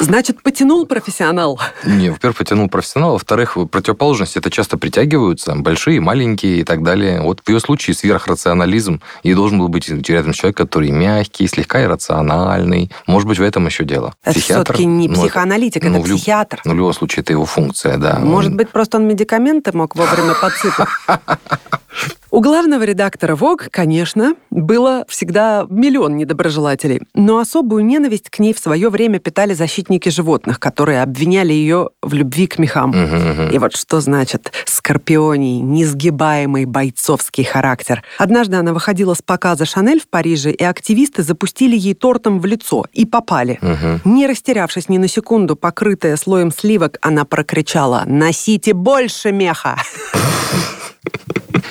Значит, 0.00 0.42
потянул 0.42 0.84
профессионал? 0.86 1.60
Не, 1.84 2.10
во-первых, 2.10 2.38
потянул 2.38 2.68
профессионал, 2.68 3.12
во-вторых, 3.12 3.56
противоположности 3.70 4.38
это 4.38 4.50
часто 4.50 4.76
притягиваются, 4.76 5.54
большие, 5.54 6.00
маленькие 6.00 6.58
и 6.58 6.64
так 6.64 6.82
далее. 6.82 7.22
Вот 7.22 7.40
в 7.44 7.48
ее 7.48 7.60
случае 7.60 7.94
сверхрационализм, 7.94 9.00
и 9.22 9.34
должен 9.34 9.58
был 9.58 9.68
быть 9.68 9.88
рядом 9.88 10.32
человек, 10.32 10.56
который 10.56 10.90
мягкий, 10.90 11.46
слегка 11.46 11.82
иррациональный. 11.82 12.90
Может 13.06 13.28
быть, 13.28 13.38
в 13.38 13.42
этом 13.42 13.66
еще 13.66 13.84
дело. 13.84 14.14
Это 14.24 14.38
Психиатр, 14.38 14.64
все-таки 14.64 14.84
не 14.86 15.08
ну, 15.08 15.14
психоаналитик, 15.14 15.82
ну, 15.82 15.90
это 15.90 15.98
ну, 15.98 16.04
психиатр. 16.04 16.60
Ну, 16.64 16.72
в 16.72 16.76
любом 16.76 16.92
случае, 16.92 17.22
это 17.22 17.32
его 17.32 17.46
функция, 17.46 17.96
да. 17.96 18.18
Может 18.18 18.52
он... 18.52 18.56
быть, 18.56 18.70
просто 18.70 18.98
он 18.98 19.06
медикаменты 19.06 19.72
мог 19.72 19.94
вовремя 19.94 20.34
подсыпать? 20.34 20.88
У 22.36 22.40
главного 22.40 22.82
редактора 22.82 23.34
ВОГ, 23.34 23.70
конечно, 23.70 24.34
было 24.50 25.06
всегда 25.08 25.64
миллион 25.70 26.18
недоброжелателей, 26.18 27.00
но 27.14 27.38
особую 27.38 27.82
ненависть 27.86 28.28
к 28.28 28.40
ней 28.40 28.52
в 28.52 28.58
свое 28.58 28.90
время 28.90 29.20
питали 29.20 29.54
защитники 29.54 30.10
животных, 30.10 30.60
которые 30.60 31.00
обвиняли 31.00 31.54
ее 31.54 31.88
в 32.02 32.12
любви 32.12 32.46
к 32.46 32.58
мехам. 32.58 32.92
И 33.50 33.56
вот 33.56 33.74
что 33.74 34.02
значит 34.02 34.52
скорпионий, 34.66 35.60
несгибаемый 35.60 36.66
бойцовский 36.66 37.42
характер. 37.42 38.04
Однажды 38.18 38.56
она 38.56 38.74
выходила 38.74 39.14
с 39.14 39.22
показа 39.22 39.64
«Шанель» 39.64 40.02
в 40.02 40.06
Париже, 40.06 40.50
и 40.50 40.62
активисты 40.62 41.22
запустили 41.22 41.74
ей 41.74 41.94
тортом 41.94 42.40
в 42.40 42.44
лицо 42.44 42.84
и 42.92 43.06
попали. 43.06 43.58
Не 44.04 44.26
растерявшись 44.26 44.90
ни 44.90 44.98
на 44.98 45.08
секунду, 45.08 45.56
покрытая 45.56 46.18
слоем 46.18 46.52
сливок, 46.52 46.98
она 47.00 47.24
прокричала 47.24 48.02
«Носите 48.04 48.74
больше 48.74 49.32
меха!» 49.32 49.78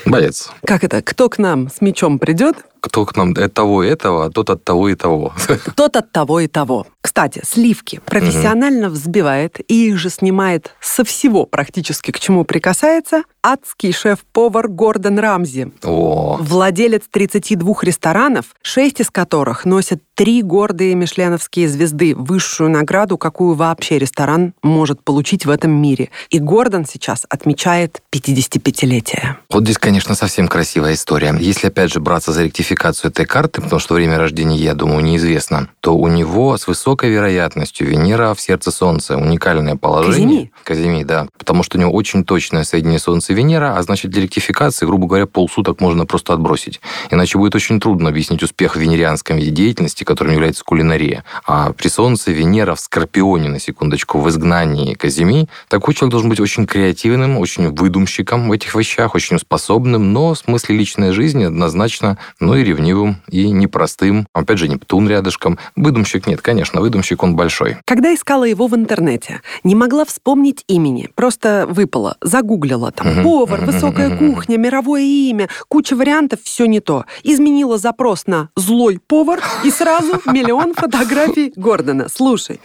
Боец. 0.05 0.49
Как 0.65 0.83
это? 0.83 1.01
Кто 1.01 1.29
к 1.29 1.37
нам 1.37 1.69
с 1.69 1.81
мечом 1.81 2.19
придет, 2.19 2.57
кто 2.85 3.03
к 3.05 3.15
нам 3.15 3.33
от 3.35 3.53
того 3.53 3.83
и 3.83 3.87
этого, 3.87 4.25
а 4.25 4.29
тот 4.29 4.51
от 4.51 4.63
того 4.63 4.89
и 4.89 4.95
того. 4.95 5.33
Тот 5.75 5.95
от 5.95 6.11
того 6.11 6.39
и 6.39 6.47
того. 6.47 6.85
Кстати, 7.01 7.41
сливки 7.43 7.99
профессионально 8.05 8.87
угу. 8.87 8.95
взбивает 8.95 9.59
и 9.67 9.89
их 9.89 9.97
же 9.97 10.09
снимает 10.09 10.71
со 10.81 11.03
всего 11.03 11.45
практически, 11.45 12.11
к 12.11 12.19
чему 12.19 12.45
прикасается, 12.45 13.23
адский 13.43 13.91
шеф-повар 13.91 14.67
Гордон 14.67 15.19
Рамзи. 15.19 15.71
О. 15.83 16.37
Владелец 16.39 17.03
32 17.09 17.73
ресторанов, 17.81 18.45
6 18.61 19.01
из 19.01 19.09
которых 19.09 19.65
носят 19.65 20.01
три 20.15 20.41
гордые 20.41 20.95
мишленовские 20.95 21.67
звезды, 21.67 22.15
высшую 22.15 22.69
награду, 22.69 23.17
какую 23.17 23.55
вообще 23.55 23.99
ресторан 23.99 24.53
может 24.63 25.03
получить 25.03 25.45
в 25.45 25.49
этом 25.49 25.71
мире. 25.71 26.09
И 26.29 26.39
Гордон 26.39 26.85
сейчас 26.85 27.25
отмечает 27.29 28.01
55-летие. 28.13 29.35
Вот 29.49 29.63
здесь, 29.63 29.77
конечно, 29.77 30.15
совсем 30.15 30.47
красивая 30.47 30.93
история. 30.93 31.35
Если, 31.39 31.67
опять 31.67 31.91
же, 31.91 31.99
браться 31.99 32.31
за 32.31 32.43
ректификацию 32.43 32.74
идентификацию 32.75 33.11
этой 33.11 33.25
карты, 33.25 33.61
потому 33.61 33.79
что 33.79 33.93
время 33.95 34.17
рождения, 34.17 34.57
я 34.57 34.73
думаю, 34.73 35.03
неизвестно, 35.03 35.69
то 35.79 35.95
у 35.95 36.07
него 36.07 36.57
с 36.57 36.67
высокой 36.67 37.09
вероятностью 37.09 37.87
Венера 37.87 38.33
в 38.33 38.41
сердце 38.41 38.71
Солнца. 38.71 39.17
Уникальное 39.17 39.75
положение. 39.75 40.51
Казими? 40.63 40.95
Казими, 40.95 41.03
да. 41.03 41.27
Потому 41.37 41.63
что 41.63 41.77
у 41.77 41.81
него 41.81 41.91
очень 41.91 42.23
точное 42.23 42.63
соединение 42.63 42.99
Солнца 42.99 43.33
и 43.33 43.35
Венера, 43.35 43.77
а 43.77 43.81
значит, 43.81 44.11
для 44.11 44.21
ректификации, 44.21 44.85
грубо 44.85 45.07
говоря, 45.07 45.25
полсуток 45.25 45.81
можно 45.81 46.05
просто 46.05 46.33
отбросить. 46.33 46.81
Иначе 47.11 47.37
будет 47.37 47.55
очень 47.55 47.79
трудно 47.79 48.09
объяснить 48.09 48.43
успех 48.43 48.75
в 48.75 48.79
венерианском 48.79 49.37
виде 49.37 49.51
деятельности, 49.51 50.03
которым 50.03 50.33
является 50.33 50.63
кулинария. 50.63 51.23
А 51.45 51.71
при 51.71 51.87
Солнце 51.87 52.31
Венера 52.31 52.75
в 52.75 52.79
Скорпионе, 52.79 53.49
на 53.49 53.59
секундочку, 53.59 54.19
в 54.19 54.29
изгнании 54.29 54.93
Казими, 54.93 55.47
такой 55.69 55.93
человек 55.93 56.11
должен 56.11 56.29
быть 56.29 56.39
очень 56.39 56.67
креативным, 56.67 57.37
очень 57.37 57.73
выдумщиком 57.73 58.49
в 58.49 58.51
этих 58.51 58.75
вещах, 58.75 59.15
очень 59.15 59.39
способным, 59.39 60.13
но 60.13 60.33
в 60.33 60.37
смысле 60.37 60.77
личной 60.77 61.11
жизни 61.11 61.45
однозначно, 61.45 62.17
ну 62.39 62.55
и 62.55 62.64
ревнивым, 62.65 63.17
и 63.29 63.49
непростым. 63.51 64.27
Опять 64.33 64.59
же, 64.59 64.67
Нептун 64.67 65.07
рядышком. 65.07 65.57
Выдумщик 65.75 66.27
нет, 66.27 66.41
конечно, 66.41 66.81
выдумщик 66.81 67.23
он 67.23 67.35
большой. 67.35 67.77
Когда 67.85 68.13
искала 68.13 68.43
его 68.43 68.67
в 68.67 68.75
интернете, 68.75 69.41
не 69.63 69.75
могла 69.75 70.05
вспомнить 70.05 70.63
имени, 70.67 71.09
просто 71.15 71.65
выпала, 71.69 72.17
загуглила 72.21 72.91
там 72.91 73.23
повар, 73.23 73.65
высокая 73.65 74.17
кухня, 74.17 74.57
мировое 74.57 75.01
имя, 75.01 75.49
куча 75.67 75.95
вариантов, 75.95 76.39
все 76.43 76.65
не 76.65 76.79
то. 76.79 77.05
Изменила 77.23 77.77
запрос 77.77 78.27
на 78.27 78.49
злой 78.55 78.99
повар 79.05 79.41
и 79.63 79.71
сразу 79.71 80.21
миллион 80.25 80.73
фотографий 80.73 81.53
Гордона. 81.55 82.07
Слушай, 82.09 82.59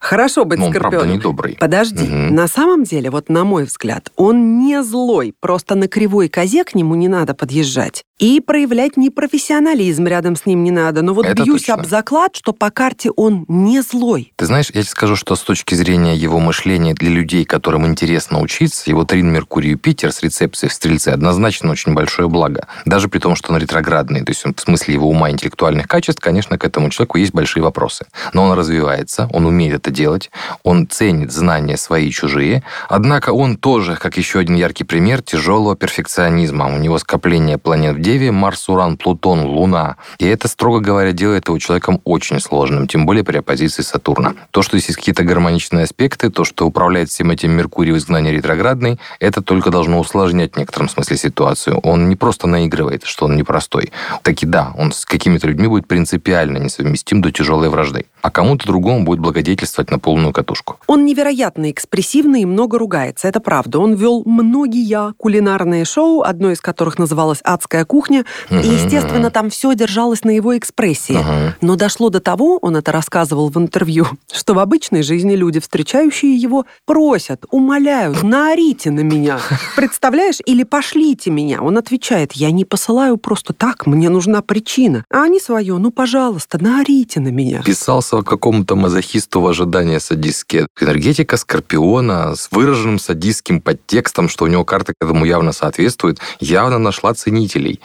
хорошо 0.00 0.44
быть 0.44 0.60
скорпионом. 0.60 1.10
не 1.10 1.18
добрый. 1.18 1.56
Подожди, 1.58 2.06
на 2.06 2.48
самом 2.48 2.84
деле, 2.84 3.10
вот 3.10 3.28
на 3.28 3.44
мой 3.44 3.64
взгляд, 3.64 4.10
он 4.16 4.58
не 4.58 4.82
злой, 4.82 5.34
просто 5.40 5.74
на 5.74 5.88
кривой 5.88 6.28
козе 6.28 6.64
к 6.64 6.74
нему 6.74 6.94
не 6.94 7.08
надо 7.08 7.34
подъезжать 7.34 8.04
и 8.22 8.40
проявлять 8.40 8.96
непрофессионализм 8.96 10.06
рядом 10.06 10.36
с 10.36 10.46
ним 10.46 10.62
не 10.62 10.70
надо. 10.70 11.02
Но 11.02 11.12
вот 11.12 11.26
Это 11.26 11.42
бьюсь 11.42 11.62
точно. 11.62 11.74
об 11.74 11.86
заклад, 11.86 12.36
что 12.36 12.52
по 12.52 12.70
карте 12.70 13.10
он 13.10 13.44
не 13.48 13.82
злой. 13.82 14.32
Ты 14.36 14.46
знаешь, 14.46 14.66
я 14.68 14.82
тебе 14.82 14.84
скажу, 14.84 15.16
что 15.16 15.34
с 15.34 15.40
точки 15.40 15.74
зрения 15.74 16.14
его 16.14 16.38
мышления 16.38 16.94
для 16.94 17.10
людей, 17.10 17.44
которым 17.44 17.84
интересно 17.84 18.40
учиться, 18.40 18.88
его 18.88 19.04
трин 19.04 19.32
Меркурий 19.32 19.70
Юпитер 19.70 20.12
с 20.12 20.22
рецепцией 20.22 20.70
в 20.70 20.72
Стрельце 20.72 21.08
однозначно 21.08 21.72
очень 21.72 21.94
большое 21.94 22.28
благо. 22.28 22.68
Даже 22.84 23.08
при 23.08 23.18
том, 23.18 23.34
что 23.34 23.52
он 23.52 23.58
ретроградный. 23.58 24.22
То 24.22 24.30
есть 24.30 24.44
в 24.44 24.60
смысле 24.60 24.94
его 24.94 25.08
ума 25.08 25.28
интеллектуальных 25.32 25.88
качеств, 25.88 26.22
конечно, 26.22 26.56
к 26.58 26.64
этому 26.64 26.90
человеку 26.90 27.18
есть 27.18 27.34
большие 27.34 27.64
вопросы. 27.64 28.06
Но 28.32 28.44
он 28.44 28.56
развивается, 28.56 29.28
он 29.32 29.46
умеет 29.46 29.74
это 29.74 29.90
делать, 29.90 30.30
он 30.62 30.86
ценит 30.86 31.32
знания 31.32 31.76
свои 31.76 32.06
и 32.06 32.12
чужие. 32.12 32.62
Однако 32.88 33.30
он 33.30 33.56
тоже, 33.56 33.96
как 33.96 34.16
еще 34.16 34.38
один 34.38 34.54
яркий 34.54 34.84
пример, 34.84 35.22
тяжелого 35.22 35.74
перфекционизма. 35.74 36.72
У 36.72 36.78
него 36.78 36.98
скопление 36.98 37.58
планет 37.58 37.96
в 37.96 37.98
Деве, 38.12 38.30
Марс, 38.30 38.68
Уран, 38.68 38.98
Плутон, 38.98 39.46
Луна. 39.46 39.96
И 40.18 40.26
это, 40.26 40.46
строго 40.46 40.80
говоря, 40.80 41.12
делает 41.12 41.48
его 41.48 41.58
человеком 41.58 42.02
очень 42.04 42.40
сложным, 42.40 42.86
тем 42.86 43.06
более 43.06 43.24
при 43.24 43.38
оппозиции 43.38 43.80
Сатурна. 43.80 44.34
То, 44.50 44.60
что 44.60 44.76
есть 44.76 44.94
какие-то 44.94 45.24
гармоничные 45.24 45.84
аспекты, 45.84 46.28
то, 46.28 46.44
что 46.44 46.66
управляет 46.66 47.08
всем 47.08 47.30
этим 47.30 47.52
Меркурий 47.52 47.92
в 47.92 47.96
изгнании 47.96 48.30
ретроградный, 48.30 49.00
это 49.18 49.40
только 49.40 49.70
должно 49.70 49.98
усложнять 49.98 50.52
в 50.52 50.58
некотором 50.58 50.90
смысле 50.90 51.16
ситуацию. 51.16 51.78
Он 51.78 52.10
не 52.10 52.16
просто 52.16 52.46
наигрывает, 52.46 53.04
что 53.04 53.24
он 53.24 53.34
непростой. 53.34 53.92
Таки 54.22 54.44
да, 54.44 54.74
он 54.76 54.92
с 54.92 55.06
какими-то 55.06 55.46
людьми 55.46 55.68
будет 55.68 55.86
принципиально 55.86 56.58
несовместим 56.58 57.22
до 57.22 57.32
тяжелой 57.32 57.70
вражды. 57.70 58.04
А 58.20 58.30
кому-то 58.30 58.66
другому 58.66 59.04
будет 59.04 59.20
благодетельствовать 59.20 59.90
на 59.90 59.98
полную 59.98 60.34
катушку. 60.34 60.76
Он 60.86 61.06
невероятно 61.06 61.70
экспрессивный 61.70 62.42
и 62.42 62.44
много 62.46 62.78
ругается, 62.78 63.26
это 63.26 63.40
правда. 63.40 63.78
Он 63.78 63.94
вел 63.94 64.22
многие 64.26 65.14
кулинарные 65.14 65.86
шоу, 65.86 66.20
одно 66.20 66.50
из 66.50 66.60
которых 66.60 66.98
называлось 66.98 67.40
«Адская 67.42 67.86
кухня», 67.86 68.01
кухня, 68.02 68.24
угу, 68.50 68.60
и, 68.60 68.66
естественно, 68.66 69.30
там 69.30 69.50
все 69.50 69.74
держалось 69.74 70.24
на 70.24 70.30
его 70.30 70.56
экспрессии. 70.58 71.14
Угу. 71.14 71.54
Но 71.60 71.76
дошло 71.76 72.10
до 72.10 72.20
того, 72.20 72.58
он 72.60 72.76
это 72.76 72.90
рассказывал 72.90 73.48
в 73.48 73.56
интервью, 73.58 74.06
что 74.32 74.54
в 74.54 74.58
обычной 74.58 75.02
жизни 75.02 75.34
люди, 75.34 75.60
встречающие 75.60 76.34
его, 76.34 76.66
просят, 76.84 77.44
умоляют, 77.50 78.22
наорите 78.22 78.90
на 78.90 79.00
меня. 79.00 79.38
Представляешь? 79.76 80.38
Или 80.46 80.64
пошлите 80.64 81.30
меня. 81.30 81.62
Он 81.62 81.78
отвечает, 81.78 82.32
я 82.32 82.50
не 82.50 82.64
посылаю 82.64 83.16
просто 83.18 83.52
так, 83.52 83.86
мне 83.86 84.08
нужна 84.08 84.42
причина. 84.42 85.04
А 85.10 85.22
они 85.22 85.38
свое, 85.38 85.78
ну, 85.78 85.90
пожалуйста, 85.90 86.58
наорите 86.60 87.20
на 87.20 87.28
меня. 87.28 87.62
Писался 87.62 88.22
какому-то 88.22 88.74
мазохисту 88.74 89.40
в 89.40 89.46
ожидании 89.46 89.98
садистски. 89.98 90.66
Энергетика 90.80 91.36
Скорпиона 91.36 92.34
с 92.34 92.48
выраженным 92.50 92.98
садистским 92.98 93.60
подтекстом, 93.60 94.28
что 94.28 94.44
у 94.44 94.48
него 94.48 94.64
карта 94.64 94.92
к 94.92 95.04
этому 95.04 95.24
явно 95.24 95.52
соответствует, 95.52 96.18
явно 96.40 96.78
нашла 96.78 97.14
ценителей. 97.14 97.80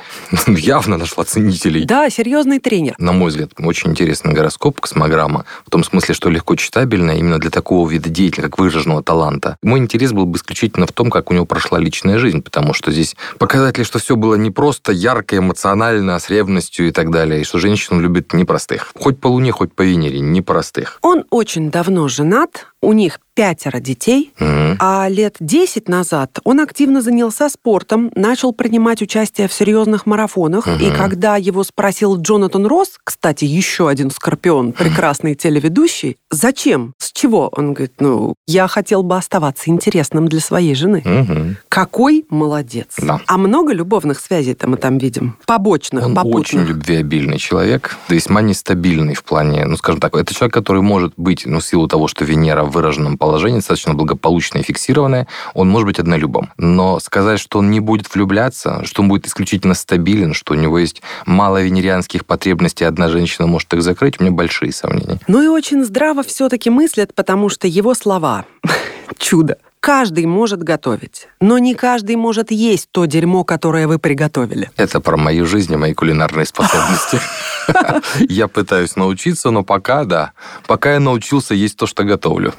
Явно 0.48 0.98
нашла 0.98 1.24
ценителей. 1.24 1.86
Да, 1.86 2.10
серьезный 2.10 2.60
тренер. 2.60 2.96
На 2.98 3.12
мой 3.12 3.30
взгляд, 3.30 3.52
очень 3.58 3.92
интересный 3.92 4.34
гороскоп, 4.34 4.80
космограмма, 4.80 5.46
в 5.66 5.70
том 5.70 5.84
смысле, 5.84 6.14
что 6.14 6.30
легко 6.30 6.56
читабельно 6.56 7.12
именно 7.12 7.40
для 7.40 7.50
такого 7.50 7.90
вида 7.90 8.10
деятеля, 8.10 8.44
как 8.44 8.60
выраженного 8.60 9.04
таланта. 9.04 9.58
Мой 9.62 9.80
интерес 9.80 10.12
был 10.12 10.26
бы 10.26 10.38
исключительно 10.38 10.88
в 10.88 10.92
том, 10.92 11.10
как 11.10 11.32
у 11.32 11.34
него 11.34 11.46
прошла 11.46 11.80
личная 11.80 12.18
жизнь, 12.18 12.42
потому 12.42 12.74
что 12.74 12.92
здесь 12.92 13.16
показатели, 13.38 13.84
что 13.84 14.00
все 14.00 14.16
было 14.16 14.36
не 14.36 14.52
просто 14.52 14.92
ярко, 14.92 15.38
эмоционально, 15.38 16.20
с 16.20 16.30
ревностью 16.30 16.88
и 16.88 16.92
так 16.92 17.12
далее, 17.12 17.42
и 17.42 17.44
что 17.44 17.60
женщину 17.60 18.00
любит 18.00 18.34
непростых. 18.34 18.92
Хоть 18.96 19.20
по 19.20 19.28
Луне, 19.28 19.52
хоть 19.52 19.74
по 19.74 19.82
Венере, 19.82 20.20
непростых. 20.20 21.00
Он 21.02 21.24
очень 21.30 21.72
давно 21.72 22.08
женат, 22.08 22.68
у 22.82 22.94
них 22.94 23.20
пятеро 23.38 23.80
детей, 23.80 24.34
mm-hmm. 24.40 24.78
а 24.80 25.08
лет 25.10 25.36
10 25.40 25.88
назад 25.88 26.40
он 26.44 26.60
активно 26.60 27.04
занялся 27.04 27.50
спортом, 27.50 28.12
начал 28.16 28.52
принимать 28.52 29.04
участие 29.04 29.48
в 29.48 29.54
серьезных 29.54 29.87
марафонах, 30.06 30.68
mm-hmm. 30.68 30.82
и 30.82 30.96
когда 30.96 31.38
его 31.38 31.64
спросил 31.64 32.20
Джонатан 32.20 32.66
Росс, 32.66 32.98
кстати, 33.04 33.46
еще 33.46 33.90
один 33.90 34.12
скорпион, 34.12 34.74
прекрасный 34.74 35.36
телеведущий, 35.36 36.18
зачем, 36.32 36.94
с 36.98 37.12
чего? 37.12 37.50
Он 37.52 37.74
говорит, 37.74 37.94
ну, 38.00 38.36
я 38.48 38.68
хотел 38.68 39.04
бы 39.04 39.18
оставаться 39.18 39.70
интересным 39.70 40.28
для 40.28 40.40
своей 40.40 40.76
жены. 40.76 41.02
Mm-hmm. 41.06 41.56
Какой 41.70 42.26
молодец. 42.30 42.96
Да. 42.98 43.22
А 43.26 43.38
много 43.38 43.74
любовных 43.74 44.20
связей-то 44.20 44.68
мы 44.68 44.78
там 44.78 44.98
видим? 44.98 45.38
Побочных, 45.46 46.06
он 46.06 46.16
попутных. 46.16 46.42
очень 46.42 46.60
любвеобильный 46.62 47.38
человек, 47.38 47.96
весьма 48.10 48.42
нестабильный 48.42 49.16
в 49.16 49.24
плане, 49.24 49.66
ну, 49.66 49.78
скажем 49.78 50.00
так, 50.00 50.16
это 50.16 50.34
человек, 50.34 50.54
который 50.54 50.82
может 50.82 51.14
быть, 51.18 51.46
ну, 51.46 51.60
в 51.60 51.66
силу 51.66 51.88
того, 51.88 52.08
что 52.08 52.26
Венера 52.26 52.64
в 52.64 52.72
выраженном 52.72 53.18
положении, 53.18 53.58
достаточно 53.58 53.94
благополучное 53.94 54.62
и 54.62 54.66
фиксированное, 54.66 55.28
он 55.54 55.70
может 55.70 55.88
быть 55.88 56.00
однолюбом. 56.00 56.52
Но 56.58 57.00
сказать, 57.00 57.40
что 57.40 57.60
он 57.60 57.72
не 57.72 57.80
будет 57.80 58.14
влюбляться, 58.14 58.84
что 58.86 59.02
он 59.02 59.10
будет 59.10 59.28
исключительно 59.28 59.74
стабилен, 59.78 60.34
что 60.34 60.54
у 60.54 60.56
него 60.56 60.80
есть 60.80 61.02
мало 61.26 61.62
венерианских 61.62 62.26
потребностей, 62.26 62.84
одна 62.86 63.08
женщина 63.08 63.48
может 63.48 63.74
их 63.74 63.82
закрыть, 63.82 64.20
у 64.20 64.24
меня 64.24 64.34
большие 64.34 64.72
сомнения. 64.72 65.20
Ну 65.28 65.42
и 65.42 65.48
очень 65.48 65.84
здраво 65.84 66.24
все-таки 66.24 66.70
мыслят, 66.70 67.14
потому 67.14 67.50
что 67.50 67.68
его 67.68 67.94
слова 67.94 68.46
чудо. 69.18 69.58
Каждый 69.88 70.26
может 70.26 70.64
готовить, 70.64 71.30
но 71.40 71.58
не 71.60 71.74
каждый 71.74 72.18
может 72.18 72.52
есть 72.52 72.90
то 72.92 73.06
дерьмо, 73.06 73.46
которое 73.46 73.88
вы 73.88 74.00
приготовили. 74.00 74.70
Это 74.76 75.00
про 75.00 75.16
мою 75.16 75.46
жизнь 75.46 75.72
и 75.72 75.78
мои 75.78 75.94
кулинарные 75.94 76.46
способности. 76.46 77.22
Я 78.28 78.50
пытаюсь 78.50 78.98
научиться, 78.98 79.50
но 79.50 79.64
пока, 79.64 80.04
да. 80.04 80.34
Пока 80.68 80.94
я 80.94 81.00
научился 81.00 81.54
есть 81.54 81.78
то, 81.78 81.86
что 81.86 82.04
готовлю. 82.04 82.54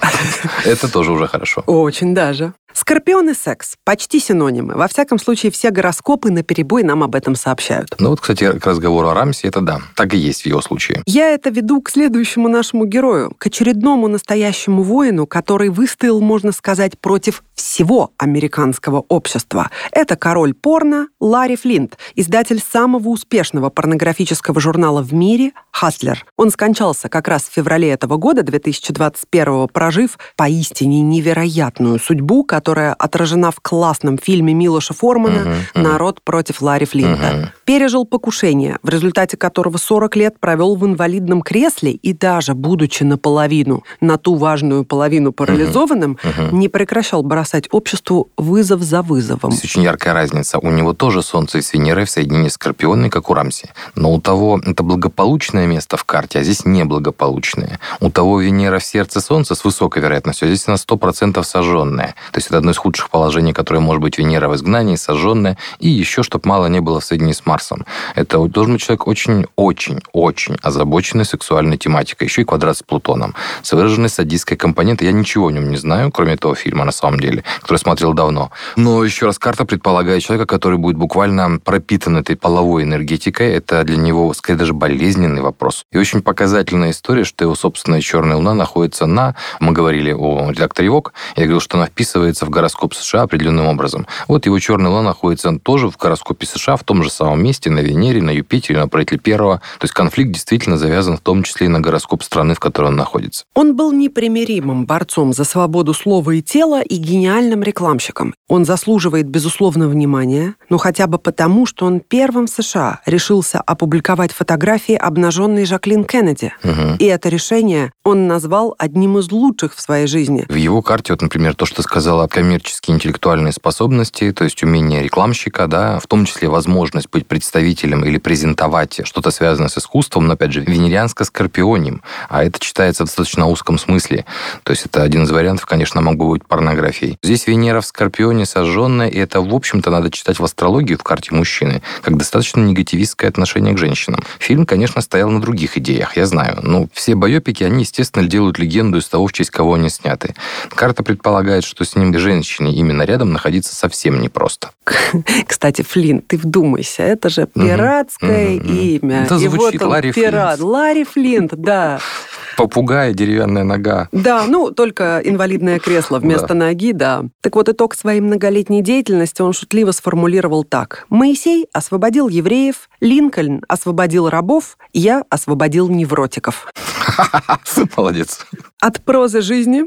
Это 0.65 0.91
тоже 0.91 1.13
уже 1.13 1.27
хорошо. 1.27 1.63
Очень 1.67 2.15
даже. 2.15 2.55
Скорпион 2.79 3.31
и 3.31 3.35
секс– 3.35 3.75
почти 3.85 4.21
синонимы. 4.21 4.75
Во 4.75 4.87
всяком 4.87 5.19
случае, 5.19 5.51
все 5.51 5.71
гороскопы 5.71 6.31
на 6.31 6.45
перебой 6.45 6.85
нам 6.85 7.03
об 7.03 7.17
этом 7.17 7.35
сообщают. 7.35 7.93
Ну 7.99 8.11
вот, 8.11 8.21
кстати, 8.21 8.57
к 8.57 8.65
разговору 8.65 9.09
о 9.09 9.15
Рамсе, 9.15 9.49
это 9.49 9.61
да, 9.63 9.81
так 9.97 10.15
и 10.15 10.17
есть 10.17 10.43
в 10.43 10.47
его 10.47 10.61
случае. 10.61 11.03
Я 11.05 11.31
это 11.31 11.51
веду 11.51 11.83
к 11.83 11.91
следующему 11.91 12.49
нашему 12.49 12.85
герою, 12.85 13.33
к 13.37 13.47
очередному 13.47 14.07
настоящему 14.07 14.85
воину, 14.85 15.27
который 15.27 15.71
выстоял, 15.71 16.21
можно 16.21 16.53
сказать, 16.53 16.97
против 17.01 17.18
всего 17.55 18.13
американского 18.19 19.05
общества. 19.09 19.71
Это 19.93 20.17
король 20.17 20.55
порно 20.55 21.09
Ларри 21.21 21.57
Флинт, 21.57 21.99
издатель 22.15 22.61
самого 22.61 23.09
успешного 23.09 23.69
порнографического 23.69 24.61
журнала 24.61 25.03
в 25.03 25.13
мире 25.13 25.53
«Хаслер». 25.73 26.25
Он 26.37 26.51
скончался 26.51 27.09
как 27.09 27.29
раз 27.29 27.43
в 27.43 27.53
феврале 27.53 27.91
этого 27.91 28.17
года, 28.17 28.43
2021 28.43 29.69
прожив 29.69 30.19
поистине 30.37 31.03
невероятную 31.03 31.99
судьбу, 31.99 32.45
которая 32.45 32.95
отражена 32.95 33.51
в 33.51 33.61
классном 33.61 34.19
фильме 34.19 34.55
Милоша 34.55 34.95
Формана 34.95 35.39
uh-huh, 35.39 35.55
uh-huh. 35.75 35.83
«Народ 35.83 36.23
против 36.23 36.63
Ларри 36.63 36.87
Флинта». 36.87 37.23
Uh-huh. 37.23 37.47
Пережил 37.65 38.05
покушение, 38.05 38.79
в 38.83 38.89
результате 38.89 39.37
которого 39.37 39.77
40 39.77 40.17
лет 40.17 40.41
провел 40.41 40.77
в 40.77 40.87
инвалидном 40.87 41.43
кресле 41.43 41.93
и 41.93 42.13
даже, 42.13 42.55
будучи 42.55 43.03
наполовину, 43.03 43.83
на 44.01 44.17
ту 44.17 44.37
важную 44.37 44.85
половину 44.85 45.33
парализованным, 45.33 46.19
uh-huh. 46.23 46.51
Uh-huh. 46.51 46.55
не 46.55 46.69
прекращал 46.69 47.08
бросать 47.13 47.69
обществу 47.71 48.31
вызов 48.37 48.83
за 48.83 49.03
вызовом. 49.03 49.53
Здесь 49.53 49.65
очень 49.65 49.83
яркая 49.83 50.15
разница. 50.15 50.59
У 50.59 50.71
него 50.71 50.93
тоже 50.93 51.23
Солнце 51.23 51.59
и 51.59 51.63
с 51.63 51.73
Венерой 51.73 52.05
в 52.05 52.11
соединении 52.11 52.49
с 52.49 52.55
Скорпионой, 52.55 53.11
как 53.11 53.31
у 53.31 53.35
Рамси. 53.35 53.71
Но 53.95 54.13
у 54.13 54.21
того 54.21 54.61
это 54.65 54.83
благополучное 54.83 55.67
место 55.67 55.97
в 55.97 56.05
карте, 56.05 56.41
а 56.41 56.43
здесь 56.43 56.65
неблагополучное. 56.65 57.79
У 58.01 58.11
того 58.11 58.41
Венера 58.41 58.79
в 58.79 58.85
сердце 58.85 59.21
Солнца 59.21 59.55
с 59.55 59.65
высокой 59.65 60.03
вероятностью, 60.03 60.47
а 60.47 60.49
здесь 60.51 60.67
она 60.69 60.77
100% 60.77 61.43
сожженная. 61.43 62.15
То 62.33 62.39
есть 62.39 62.49
это 62.49 62.59
одно 62.59 62.73
из 62.73 62.77
худших 62.77 63.11
положений, 63.11 63.53
которое 63.53 63.81
может 63.81 64.03
быть 64.03 64.19
Венера 64.19 64.49
в 64.49 64.55
изгнании, 64.55 64.97
сожженная, 64.97 65.57
и 65.79 65.89
еще, 65.89 66.23
чтобы 66.23 66.49
мало 66.49 66.67
не 66.67 66.81
было 66.81 67.01
в 67.01 67.05
соединении 67.05 67.35
с 67.35 67.47
Марсом. 67.47 67.87
Это 68.15 68.39
должен 68.47 68.75
быть 68.75 68.83
человек 68.83 69.07
очень-очень-очень 69.07 70.57
озабоченный 70.63 71.25
сексуальной 71.25 71.79
тематикой, 71.79 72.27
еще 72.27 72.43
и 72.43 72.45
квадрат 72.45 72.77
с 72.77 72.83
Плутоном. 72.83 73.35
С 73.63 73.73
выраженной 73.73 74.09
садистской 74.09 74.57
компонентой. 74.57 75.07
Я 75.07 75.13
ничего 75.13 75.49
о 75.49 75.51
нем 75.53 75.71
не 75.71 75.77
знаю, 75.77 76.11
кроме 76.11 76.35
этого 76.35 76.55
фильма, 76.55 76.85
на 76.89 76.93
самом 76.93 77.21
деле, 77.21 77.45
который 77.61 77.77
смотрел 77.79 78.15
давно. 78.15 78.51
Но 78.77 79.05
еще 79.05 79.27
раз, 79.27 79.39
карта 79.39 79.67
предполагает 79.67 80.23
человека, 80.23 80.47
который 80.47 80.79
будет 80.79 80.97
буквально 80.97 81.59
пропитан 81.59 82.17
этой 82.17 82.35
половой 82.35 82.85
энергетикой. 82.85 83.53
Это 83.53 83.85
для 83.85 83.99
него, 83.99 84.33
скорее, 84.33 84.59
даже 84.59 84.73
болезненный 84.73 85.43
вопрос. 85.43 85.85
И 85.93 85.99
очень 85.99 86.23
показательная 86.23 86.91
история, 86.91 87.25
что 87.25 87.45
его 87.45 87.55
собственная 87.55 88.01
черная 88.01 88.37
луна 88.37 88.55
находится 88.55 89.07
на... 89.07 89.35
Мы 89.61 89.73
говорили 89.73 90.13
о 90.13 90.51
редакторе 90.51 90.89
ВОК. 90.89 91.13
Я 91.37 91.43
говорил, 91.45 91.61
что 91.61 91.77
она 91.77 91.87
вписывается 91.87 92.47
в 92.47 92.51
гороскоп 92.51 92.95
США 92.95 93.23
определенным 93.23 93.67
образом. 93.67 94.07
Вот 94.29 94.47
его 94.47 94.59
черная 94.59 94.91
луна 94.91 95.03
находится 95.03 95.59
тоже 95.59 95.91
в 95.91 95.99
гороскопе 95.99 96.47
США 96.47 96.77
в 96.77 96.85
том 96.85 97.03
же 97.03 97.11
самом 97.11 97.43
месте, 97.43 97.69
на 97.69 97.81
Венере, 97.81 98.23
на 98.23 98.31
Юпитере, 98.31 98.79
на 98.79 98.89
правителе 98.89 99.19
первого. 99.19 99.59
То 99.79 99.85
есть 99.85 99.95
конфликт 99.95 100.33
действительно 100.33 100.79
завязан 100.79 101.19
в 101.19 101.21
том 101.21 101.43
числе 101.43 101.67
и 101.67 101.69
на 101.69 101.81
гороскоп 101.81 102.23
страны, 102.23 102.55
в 102.55 102.61
которой 102.61 102.87
он 102.87 102.97
находится. 102.97 103.45
Он 103.55 103.77
был 103.77 103.93
непримиримым 103.93 104.87
борцом 104.87 105.35
за 105.35 105.45
свободу 105.45 105.93
слова 105.93 106.31
и 106.31 106.43
тела 106.43 106.78
и 106.81 106.97
гениальным 106.97 107.63
рекламщиком. 107.63 108.35
Он 108.49 108.65
заслуживает, 108.65 109.29
безусловно, 109.29 109.89
внимания, 109.89 110.55
но 110.69 110.79
хотя 110.79 111.07
бы 111.07 111.19
потому, 111.19 111.67
что 111.67 111.87
он 111.87 112.01
первым 112.01 112.47
в 112.47 112.51
США 112.51 113.01
решился 113.07 113.61
опубликовать 113.61 114.33
фотографии 114.33 114.95
обнаженной 114.95 115.65
Жаклин 115.65 116.05
Кеннеди. 116.05 116.53
Угу. 116.65 116.97
И 116.99 117.05
это 117.05 117.29
решение 117.29 117.93
он 118.05 118.27
назвал 118.27 118.75
одним 118.79 119.19
из 119.19 119.31
лучших 119.31 119.75
в 119.75 119.81
своей 119.81 120.07
жизни. 120.07 120.47
В 120.49 120.55
его 120.55 120.83
карте, 120.83 121.13
вот, 121.13 121.23
например, 121.23 121.55
то, 121.55 121.67
что 121.67 121.83
сказала 121.83 122.27
коммерческие 122.27 122.95
интеллектуальные 122.95 123.53
способности, 123.53 124.33
то 124.33 124.45
есть 124.45 124.63
умение 124.63 125.03
рекламщика, 125.03 125.67
да, 125.67 125.99
в 125.99 126.07
том 126.07 126.25
числе 126.25 126.49
возможность 126.49 127.11
быть 127.11 127.27
представителем 127.27 128.05
или 128.05 128.19
презентовать 128.19 129.01
что-то 129.05 129.31
связанное 129.31 129.69
с 129.69 129.79
искусством, 129.79 130.27
но, 130.27 130.35
опять 130.35 130.53
же, 130.53 130.63
венерианско-скорпионим, 130.63 132.03
а 132.29 132.45
это 132.45 132.59
читается 132.59 133.05
в 133.05 133.07
достаточно 133.07 133.47
узком 133.47 133.79
смысле. 133.79 134.25
То 134.63 134.73
есть 134.73 134.87
это 134.87 135.03
один 135.03 135.25
из 135.25 135.31
вариантов, 135.31 135.67
конечно, 135.67 136.01
мог 136.01 136.17
бы 136.17 136.29
быть 136.29 136.47
порнографией. 136.69 137.19
Здесь 137.23 137.47
Венера 137.47 137.81
в 137.81 137.87
Скорпионе 137.87 138.47
сожженная, 138.47 139.09
и 139.09 139.19
это, 139.19 139.41
в 139.41 139.55
общем-то, 139.55 139.91
надо 139.91 140.11
читать 140.11 140.39
в 140.39 140.45
астрологию 140.45 140.99
в 140.99 141.03
карте 141.03 141.35
мужчины, 141.35 141.83
как 142.03 142.17
достаточно 142.17 142.61
негативистское 142.61 143.31
отношение 143.31 143.75
к 143.75 143.79
женщинам. 143.79 144.23
Фильм, 144.39 144.67
конечно, 144.67 145.01
стоял 145.01 145.31
на 145.31 145.41
других 145.41 145.79
идеях, 145.79 146.17
я 146.17 146.27
знаю. 146.27 146.59
Ну, 146.63 146.89
все 146.93 147.15
байопики, 147.15 147.65
они, 147.65 147.83
естественно, 147.83 148.27
делают 148.27 148.59
легенду 148.59 148.99
из 148.99 149.09
того, 149.09 149.27
в 149.27 149.33
честь 149.33 149.51
кого 149.51 149.75
они 149.75 149.89
сняты. 149.89 150.35
Карта 150.71 151.03
предполагает, 151.03 151.65
что 151.65 151.85
с 151.85 151.97
ним 151.97 152.17
женщине 152.19 152.75
именно 152.75 153.03
рядом 153.03 153.33
находиться 153.33 153.75
совсем 153.75 154.21
непросто. 154.21 154.71
Кстати, 155.47 155.83
Флинн, 155.83 156.21
ты 156.23 156.37
вдумайся, 156.37 157.03
это 157.03 157.29
же 157.29 157.47
пиратское 157.47 158.57
угу, 158.57 158.65
угу, 158.65 158.73
имя. 158.73 159.27
Да, 159.29 159.37
И 159.37 159.49
звучит 159.49 159.81
вот 159.81 159.87
он, 159.87 159.93
Ларри 159.93 160.13
пират. 160.13 160.57
Флинт. 160.57 160.71
Ларри 160.71 161.05
Флинт, 161.05 161.55
да. 161.55 162.01
Попугай, 162.59 163.15
деревянная 163.15 163.63
нога. 163.63 164.09
Да, 164.11 164.45
ну, 164.49 164.73
только 164.73 165.21
инвалидное 165.25 165.79
кресло 165.79 166.19
вместо 166.19 166.49
да. 166.49 166.55
Ноги, 166.59 166.93
да. 166.93 167.25
Так 167.41 167.57
вот, 167.57 167.69
итог 167.69 167.95
своей 167.95 168.21
многолетней 168.21 168.83
деятельности 168.83 169.43
он 169.43 169.53
шутливо 169.53 169.93
сформулировал 169.93 170.65
так. 170.65 171.07
«Моисей 171.09 171.67
освободил 171.73 172.29
евреев, 172.29 172.89
Линкольн 173.01 173.63
освободил 173.69 174.29
рабов, 174.29 174.77
я 174.93 175.25
освободил 175.31 175.89
невротиков». 175.89 176.71
Молодец. 177.97 178.47
От 178.81 179.03
прозы 179.05 179.41
жизни 179.41 179.85